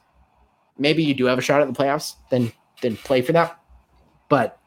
maybe 0.78 1.04
you 1.04 1.16
do 1.16 1.26
have 1.26 1.40
a 1.40 1.42
shot 1.42 1.62
at 1.62 1.68
the 1.68 1.74
playoffs. 1.74 2.14
Then 2.30 2.54
then 2.84 2.96
play 2.98 3.24
for 3.24 3.32
that. 3.32 3.60
But 4.30 4.60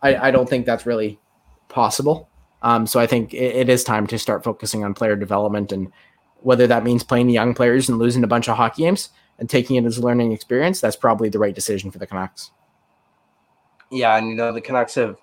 I, 0.00 0.16
I 0.16 0.30
don't 0.30 0.48
think 0.48 0.64
that's 0.64 0.86
really 0.86 1.20
possible. 1.68 2.30
Um, 2.62 2.86
so 2.86 2.98
I 2.98 3.06
think 3.06 3.34
it, 3.34 3.54
it 3.56 3.68
is 3.68 3.84
time 3.84 4.06
to 4.06 4.18
start 4.18 4.42
focusing 4.42 4.84
on 4.84 4.94
player 4.94 5.14
development 5.14 5.70
and 5.72 5.92
whether 6.40 6.66
that 6.66 6.84
means 6.84 7.04
playing 7.04 7.28
young 7.28 7.52
players 7.52 7.88
and 7.88 7.98
losing 7.98 8.24
a 8.24 8.28
bunch 8.28 8.48
of 8.48 8.56
hockey 8.56 8.84
games 8.84 9.10
and 9.38 9.50
taking 9.50 9.76
it 9.76 9.84
as 9.84 9.98
a 9.98 10.02
learning 10.02 10.32
experience. 10.32 10.80
That's 10.80 10.96
probably 10.96 11.28
the 11.28 11.38
right 11.38 11.54
decision 11.54 11.90
for 11.90 11.98
the 11.98 12.06
Canucks. 12.06 12.50
Yeah, 13.90 14.16
and 14.16 14.28
you 14.28 14.34
know 14.34 14.52
the 14.52 14.62
Canucks 14.62 14.94
have 14.94 15.18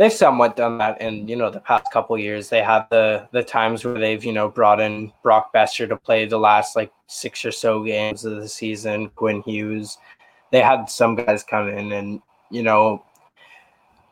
they've 0.00 0.12
somewhat 0.12 0.56
done 0.56 0.78
that 0.78 0.98
in 1.02 1.28
you 1.28 1.36
know 1.36 1.50
the 1.50 1.60
past 1.60 1.84
couple 1.92 2.16
years. 2.16 2.48
They 2.48 2.62
have 2.62 2.88
the 2.90 3.28
the 3.32 3.42
times 3.42 3.84
where 3.84 3.98
they've 3.98 4.24
you 4.24 4.32
know 4.32 4.48
brought 4.48 4.80
in 4.80 5.12
Brock 5.22 5.52
Boeser 5.54 5.86
to 5.88 5.96
play 5.96 6.24
the 6.24 6.38
last 6.38 6.74
like 6.74 6.90
six 7.06 7.44
or 7.44 7.52
so 7.52 7.84
games 7.84 8.24
of 8.24 8.36
the 8.36 8.48
season. 8.48 9.10
Quinn 9.10 9.42
Hughes, 9.42 9.98
they 10.52 10.62
had 10.62 10.86
some 10.86 11.14
guys 11.16 11.44
come 11.44 11.68
in 11.68 11.92
and 11.92 12.22
you 12.50 12.62
know 12.62 13.04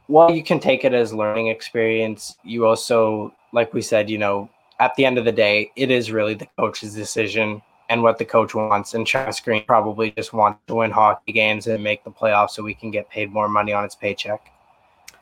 while 0.08 0.30
you 0.30 0.42
can 0.42 0.60
take 0.60 0.84
it 0.84 0.94
as 0.94 1.12
learning 1.12 1.48
experience, 1.48 2.36
you 2.44 2.66
also 2.66 3.34
like 3.52 3.72
we 3.72 3.80
said, 3.80 4.10
you 4.10 4.18
know, 4.18 4.50
at 4.80 4.94
the 4.96 5.06
end 5.06 5.16
of 5.16 5.24
the 5.24 5.32
day, 5.32 5.72
it 5.74 5.90
is 5.90 6.12
really 6.12 6.34
the 6.34 6.48
coach's 6.58 6.94
decision 6.94 7.62
and 7.88 8.02
what 8.02 8.18
the 8.18 8.24
coach 8.26 8.54
wants. 8.54 8.92
And 8.92 9.06
Travis 9.06 9.40
Green 9.40 9.64
probably 9.64 10.10
just 10.10 10.34
wants 10.34 10.60
to 10.66 10.74
win 10.74 10.90
hockey 10.90 11.32
games 11.32 11.66
and 11.66 11.82
make 11.82 12.04
the 12.04 12.10
playoffs 12.10 12.50
so 12.50 12.62
we 12.62 12.74
can 12.74 12.90
get 12.90 13.08
paid 13.08 13.32
more 13.32 13.48
money 13.48 13.72
on 13.72 13.84
its 13.84 13.94
paycheck. 13.94 14.52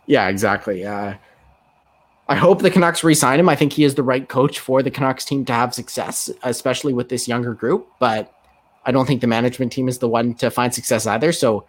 Yeah, 0.06 0.28
exactly. 0.28 0.84
Uh, 0.84 1.14
I 2.28 2.34
hope 2.34 2.62
the 2.62 2.70
Canucks 2.70 3.04
re-sign 3.04 3.38
him. 3.38 3.48
I 3.48 3.56
think 3.56 3.72
he 3.72 3.84
is 3.84 3.94
the 3.94 4.02
right 4.02 4.28
coach 4.28 4.58
for 4.58 4.82
the 4.82 4.90
Canucks 4.90 5.24
team 5.24 5.44
to 5.44 5.52
have 5.52 5.74
success, 5.74 6.30
especially 6.42 6.92
with 6.92 7.08
this 7.08 7.28
younger 7.28 7.54
group. 7.54 7.88
But 8.00 8.32
I 8.84 8.92
don't 8.92 9.06
think 9.06 9.20
the 9.20 9.26
management 9.26 9.72
team 9.72 9.88
is 9.88 9.98
the 9.98 10.08
one 10.08 10.34
to 10.34 10.50
find 10.50 10.74
success 10.74 11.06
either. 11.06 11.32
So 11.32 11.66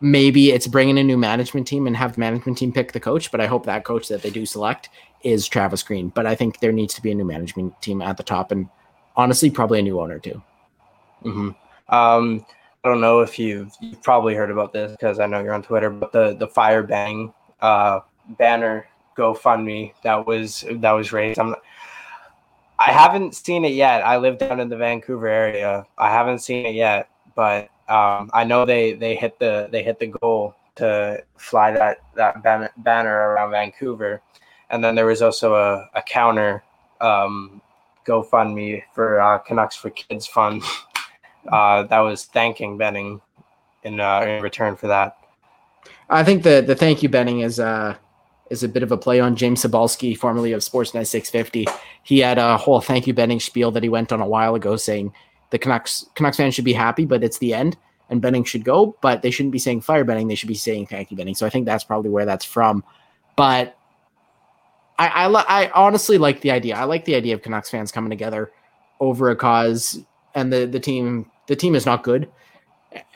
maybe 0.00 0.50
it's 0.50 0.66
bringing 0.66 0.98
a 0.98 1.02
new 1.02 1.16
management 1.18 1.66
team 1.66 1.86
and 1.86 1.96
have 1.96 2.14
the 2.14 2.20
management 2.20 2.58
team 2.58 2.72
pick 2.72 2.92
the 2.92 3.00
coach. 3.00 3.30
But 3.30 3.40
I 3.40 3.46
hope 3.46 3.66
that 3.66 3.84
coach 3.84 4.08
that 4.08 4.22
they 4.22 4.30
do 4.30 4.46
select 4.46 4.88
is 5.22 5.48
Travis 5.48 5.82
Green. 5.82 6.10
But 6.10 6.26
I 6.26 6.34
think 6.34 6.60
there 6.60 6.72
needs 6.72 6.94
to 6.94 7.02
be 7.02 7.10
a 7.10 7.14
new 7.14 7.24
management 7.24 7.80
team 7.82 8.00
at 8.02 8.16
the 8.16 8.22
top, 8.22 8.52
and 8.52 8.68
honestly, 9.16 9.50
probably 9.50 9.80
a 9.80 9.82
new 9.82 10.00
owner 10.00 10.20
too. 10.20 10.40
Mm-hmm. 11.24 11.94
Um, 11.94 12.46
don't 12.88 13.00
know 13.00 13.20
if 13.20 13.38
you've, 13.38 13.72
you've 13.80 14.02
probably 14.02 14.34
heard 14.34 14.50
about 14.50 14.72
this 14.72 14.92
because 14.92 15.20
I 15.20 15.26
know 15.26 15.42
you're 15.42 15.54
on 15.54 15.62
Twitter, 15.62 15.90
but 15.90 16.12
the 16.12 16.34
the 16.34 16.48
fire 16.48 16.82
bang 16.82 17.32
uh, 17.60 18.00
banner 18.38 18.86
GoFundMe 19.16 19.92
that 20.02 20.26
was 20.26 20.64
that 20.70 20.92
was 20.92 21.12
raised. 21.12 21.38
I'm 21.38 21.54
I 22.78 22.92
haven't 22.92 23.34
seen 23.34 23.64
it 23.64 23.72
yet. 23.72 24.06
I 24.06 24.18
live 24.18 24.38
down 24.38 24.60
in 24.60 24.68
the 24.68 24.76
Vancouver 24.76 25.26
area. 25.26 25.84
I 25.98 26.10
haven't 26.10 26.38
seen 26.38 26.64
it 26.64 26.74
yet, 26.74 27.08
but 27.34 27.70
um, 27.88 28.30
I 28.32 28.44
know 28.44 28.64
they 28.64 28.92
they 28.92 29.16
hit 29.16 29.38
the 29.38 29.68
they 29.70 29.82
hit 29.82 29.98
the 29.98 30.06
goal 30.06 30.54
to 30.76 31.22
fly 31.36 31.72
that 31.72 31.98
that 32.14 32.42
ban- 32.42 32.70
banner 32.78 33.30
around 33.30 33.50
Vancouver, 33.50 34.22
and 34.70 34.82
then 34.82 34.94
there 34.94 35.06
was 35.06 35.22
also 35.22 35.54
a, 35.54 35.90
a 35.94 36.02
counter 36.02 36.62
um, 37.00 37.60
GoFundMe 38.06 38.82
for 38.94 39.20
uh, 39.20 39.38
Canucks 39.38 39.74
for 39.74 39.90
Kids 39.90 40.26
Fund 40.26 40.62
uh, 41.50 41.84
that 41.84 42.00
was 42.00 42.24
thanking 42.24 42.78
Benning 42.78 43.20
in 43.82 44.00
uh, 44.00 44.20
in 44.20 44.42
return 44.42 44.76
for 44.76 44.88
that. 44.88 45.16
I 46.10 46.24
think 46.24 46.42
the 46.42 46.62
the 46.66 46.74
thank 46.74 47.02
you 47.02 47.08
Benning 47.08 47.40
is 47.40 47.60
uh 47.60 47.96
is 48.50 48.62
a 48.62 48.68
bit 48.68 48.82
of 48.82 48.92
a 48.92 48.96
play 48.96 49.20
on 49.20 49.36
James 49.36 49.62
Sabalski, 49.62 50.16
formerly 50.16 50.52
of 50.52 50.60
Sportsnet 50.62 51.06
650. 51.06 51.66
He 52.02 52.20
had 52.20 52.38
a 52.38 52.56
whole 52.56 52.80
thank 52.80 53.06
you 53.06 53.14
Benning 53.14 53.40
spiel 53.40 53.70
that 53.72 53.82
he 53.82 53.88
went 53.88 54.12
on 54.12 54.20
a 54.20 54.26
while 54.26 54.54
ago 54.54 54.76
saying 54.76 55.12
the 55.50 55.58
Canucks 55.58 56.06
Canucks 56.14 56.36
fans 56.36 56.54
should 56.54 56.64
be 56.64 56.72
happy, 56.72 57.04
but 57.04 57.22
it's 57.22 57.38
the 57.38 57.54
end 57.54 57.76
and 58.10 58.22
Benning 58.22 58.44
should 58.44 58.64
go, 58.64 58.96
but 59.02 59.22
they 59.22 59.30
shouldn't 59.30 59.52
be 59.52 59.58
saying 59.58 59.82
fire 59.82 60.04
Benning. 60.04 60.28
They 60.28 60.34
should 60.34 60.48
be 60.48 60.54
saying 60.54 60.86
thank 60.86 61.10
you 61.10 61.16
Benning. 61.16 61.34
So 61.34 61.46
I 61.46 61.50
think 61.50 61.66
that's 61.66 61.84
probably 61.84 62.10
where 62.10 62.24
that's 62.24 62.44
from. 62.44 62.84
But 63.36 63.76
I 64.98 65.26
I, 65.26 65.64
I 65.64 65.70
honestly 65.70 66.18
like 66.18 66.40
the 66.40 66.50
idea. 66.50 66.76
I 66.76 66.84
like 66.84 67.04
the 67.04 67.14
idea 67.14 67.34
of 67.34 67.42
Canucks 67.42 67.70
fans 67.70 67.92
coming 67.92 68.10
together 68.10 68.50
over 69.00 69.30
a 69.30 69.36
cause, 69.36 70.02
and 70.34 70.52
the 70.52 70.66
the 70.66 70.80
team 70.80 71.30
the 71.48 71.56
team 71.56 71.74
is 71.74 71.84
not 71.84 72.04
good, 72.04 72.30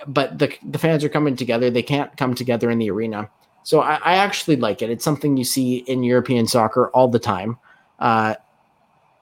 but 0.06 0.38
the 0.38 0.52
the 0.64 0.78
fans 0.78 1.04
are 1.04 1.08
coming 1.08 1.36
together. 1.36 1.70
They 1.70 1.82
can't 1.82 2.14
come 2.16 2.34
together 2.34 2.70
in 2.70 2.78
the 2.78 2.90
arena. 2.90 3.30
So 3.62 3.80
I, 3.80 3.94
I 4.02 4.14
actually 4.16 4.56
like 4.56 4.82
it. 4.82 4.90
It's 4.90 5.04
something 5.04 5.36
you 5.36 5.44
see 5.44 5.76
in 5.76 6.02
European 6.02 6.48
soccer 6.48 6.90
all 6.90 7.06
the 7.06 7.20
time. 7.20 7.58
Uh, 8.00 8.34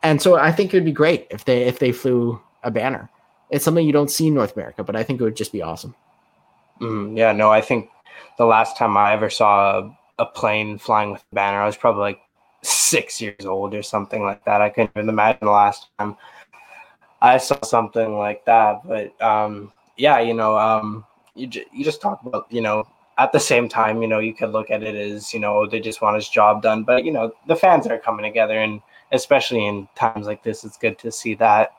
and 0.03 0.23
so 0.23 0.37
I 0.37 0.51
think 0.51 0.73
it 0.73 0.79
would 0.79 0.85
be 0.87 0.93
great 0.93 1.27
if 1.31 1.45
they 1.45 1.65
if 1.65 1.79
they 1.79 1.93
flew 1.93 2.41
a 2.63 2.71
banner. 2.71 3.11
It's 3.51 3.65
something 3.65 3.85
you 3.85 3.93
don't 3.93 4.11
see 4.11 4.29
in 4.29 4.35
North 4.35 4.55
America, 4.57 4.85
but 4.85 4.97
I 4.97 5.03
think 5.03 5.21
it 5.21 5.25
would 5.25 5.37
just 5.37 5.53
be 5.53 5.61
awesome. 5.61 5.95
Mm, 6.81 7.19
yeah, 7.19 7.33
no, 7.33 7.51
I 7.51 7.61
think 7.61 7.91
the 8.39 8.47
last 8.47 8.77
time 8.77 8.97
I 8.97 9.13
ever 9.13 9.29
saw 9.29 9.81
a, 9.81 9.99
a, 10.21 10.27
plane 10.27 10.79
flying 10.79 11.11
with 11.13 11.23
a 11.33 11.35
banner, 11.35 11.61
I 11.61 11.67
was 11.67 11.77
probably 11.77 12.03
like 12.03 12.21
six 12.63 13.21
years 13.21 13.45
old 13.45 13.75
or 13.75 13.83
something 13.83 14.23
like 14.23 14.45
that. 14.45 14.63
I 14.63 14.71
couldn't 14.71 14.93
even 14.97 15.09
imagine 15.09 15.41
the 15.43 15.51
last 15.51 15.89
time 15.99 16.17
I 17.21 17.39
saw 17.39 17.61
something 17.63 18.17
like 18.17 18.45
that. 18.47 18.87
But 18.87 19.21
um, 19.23 19.73
yeah, 19.97 20.21
you 20.21 20.35
know, 20.35 20.57
um, 20.57 21.05
you, 21.35 21.47
j- 21.47 21.67
you 21.73 21.85
just 21.85 22.01
talk 22.01 22.23
about, 22.25 22.47
you 22.51 22.61
know, 22.61 22.87
at 23.19 23.33
the 23.33 23.41
same 23.41 23.69
time, 23.69 24.01
you 24.01 24.09
know, 24.09 24.19
you 24.19 24.33
could 24.33 24.51
look 24.51 24.71
at 24.71 24.83
it 24.83 24.95
as, 24.95 25.35
you 25.35 25.41
know, 25.41 25.67
they 25.67 25.81
just 25.81 26.01
want 26.01 26.17
his 26.17 26.29
job 26.29 26.63
done. 26.63 26.85
But, 26.85 27.05
you 27.05 27.13
know, 27.13 27.33
the 27.47 27.57
fans 27.57 27.87
are 27.87 27.99
coming 27.99 28.25
together. 28.25 28.59
And 28.59 28.81
especially 29.13 29.67
in 29.67 29.89
times 29.95 30.27
like 30.27 30.43
this, 30.43 30.65
it's 30.65 30.79
good 30.79 30.99
to 31.01 31.13
see 31.13 31.35
that. 31.35 31.73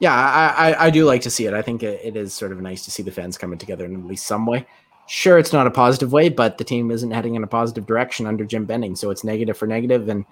Yeah, 0.00 0.14
I, 0.14 0.72
I, 0.72 0.86
I 0.86 0.90
do 0.90 1.04
like 1.04 1.22
to 1.22 1.30
see 1.30 1.46
it. 1.46 1.54
I 1.54 1.62
think 1.62 1.82
it, 1.82 2.00
it 2.02 2.16
is 2.16 2.34
sort 2.34 2.52
of 2.52 2.60
nice 2.60 2.84
to 2.84 2.90
see 2.90 3.02
the 3.02 3.12
fans 3.12 3.38
coming 3.38 3.58
together 3.58 3.84
in 3.84 3.94
at 3.94 4.04
least 4.04 4.26
some 4.26 4.46
way. 4.46 4.66
Sure, 5.06 5.38
it's 5.38 5.52
not 5.52 5.66
a 5.66 5.70
positive 5.70 6.12
way, 6.12 6.28
but 6.28 6.58
the 6.58 6.64
team 6.64 6.90
isn't 6.90 7.10
heading 7.10 7.34
in 7.34 7.44
a 7.44 7.46
positive 7.46 7.86
direction 7.86 8.26
under 8.26 8.44
Jim 8.44 8.64
Benning. 8.64 8.96
So 8.96 9.10
it's 9.10 9.24
negative 9.24 9.56
for 9.56 9.66
negative, 9.66 10.08
and 10.08 10.24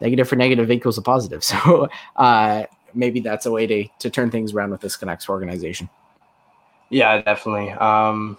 negative 0.00 0.28
for 0.28 0.36
negative 0.36 0.70
equals 0.70 0.98
a 0.98 1.02
positive. 1.02 1.44
So 1.52 1.88
uh, 2.16 2.64
maybe 2.94 3.20
that's 3.20 3.46
a 3.46 3.50
way 3.50 3.66
to, 3.66 3.86
to 4.00 4.10
turn 4.10 4.30
things 4.30 4.52
around 4.52 4.70
with 4.70 4.80
this 4.80 4.96
Canucks 4.96 5.28
organization. 5.28 5.88
Yeah, 6.90 7.22
definitely. 7.22 7.70
Um, 7.70 8.36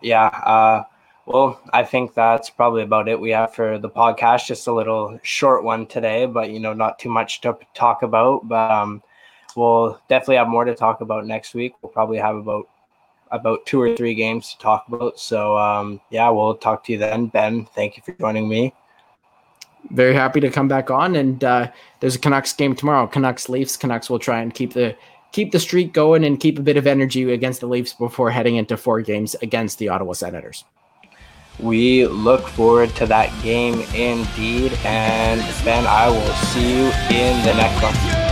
yeah. 0.00 0.26
Uh, 0.26 0.84
well, 1.26 1.60
I 1.72 1.84
think 1.84 2.14
that's 2.14 2.50
probably 2.50 2.82
about 2.82 3.08
it 3.08 3.20
we 3.20 3.30
have 3.30 3.54
for 3.54 3.78
the 3.78 3.90
podcast. 3.90 4.46
Just 4.46 4.66
a 4.66 4.72
little 4.72 5.18
short 5.22 5.64
one 5.64 5.86
today, 5.86 6.26
but 6.26 6.50
you 6.50 6.60
know, 6.60 6.72
not 6.72 6.98
too 6.98 7.08
much 7.08 7.40
to 7.42 7.56
talk 7.74 8.02
about. 8.02 8.48
But 8.48 8.70
um, 8.70 9.02
we'll 9.56 10.00
definitely 10.08 10.36
have 10.36 10.48
more 10.48 10.64
to 10.64 10.74
talk 10.74 11.00
about 11.00 11.26
next 11.26 11.54
week. 11.54 11.74
We'll 11.82 11.92
probably 11.92 12.18
have 12.18 12.36
about 12.36 12.68
about 13.30 13.64
two 13.64 13.80
or 13.80 13.96
three 13.96 14.14
games 14.14 14.52
to 14.52 14.58
talk 14.58 14.86
about. 14.88 15.20
So 15.20 15.56
um, 15.56 16.00
yeah, 16.10 16.28
we'll 16.30 16.56
talk 16.56 16.84
to 16.84 16.92
you 16.92 16.98
then, 16.98 17.26
Ben. 17.26 17.66
Thank 17.74 17.96
you 17.96 18.02
for 18.02 18.12
joining 18.12 18.48
me. 18.48 18.74
Very 19.90 20.14
happy 20.14 20.40
to 20.40 20.50
come 20.50 20.68
back 20.68 20.90
on, 20.90 21.16
and 21.16 21.42
uh, 21.42 21.70
there's 22.00 22.14
a 22.14 22.18
Canucks 22.18 22.52
game 22.52 22.76
tomorrow. 22.76 23.06
Canucks 23.06 23.48
Leafs. 23.48 23.76
Canucks 23.76 24.08
will 24.08 24.18
try 24.18 24.40
and 24.40 24.54
keep 24.54 24.74
the 24.74 24.94
keep 25.32 25.52
the 25.52 25.60
streak 25.60 25.92
going 25.92 26.24
and 26.24 26.40
keep 26.40 26.58
a 26.58 26.62
bit 26.62 26.76
of 26.76 26.86
energy 26.86 27.32
against 27.32 27.60
the 27.60 27.66
Leafs 27.66 27.94
before 27.94 28.30
heading 28.30 28.56
into 28.56 28.76
four 28.76 29.00
games 29.00 29.34
against 29.42 29.78
the 29.78 29.88
Ottawa 29.88 30.12
Senators. 30.12 30.64
We 31.58 32.06
look 32.06 32.46
forward 32.48 32.90
to 32.96 33.06
that 33.06 33.30
game 33.42 33.80
indeed. 33.94 34.72
And 34.84 35.40
Ben, 35.64 35.86
I 35.86 36.08
will 36.08 36.34
see 36.34 36.78
you 36.78 36.86
in 37.10 37.44
the 37.44 37.54
next 37.54 37.82
one. 37.82 38.29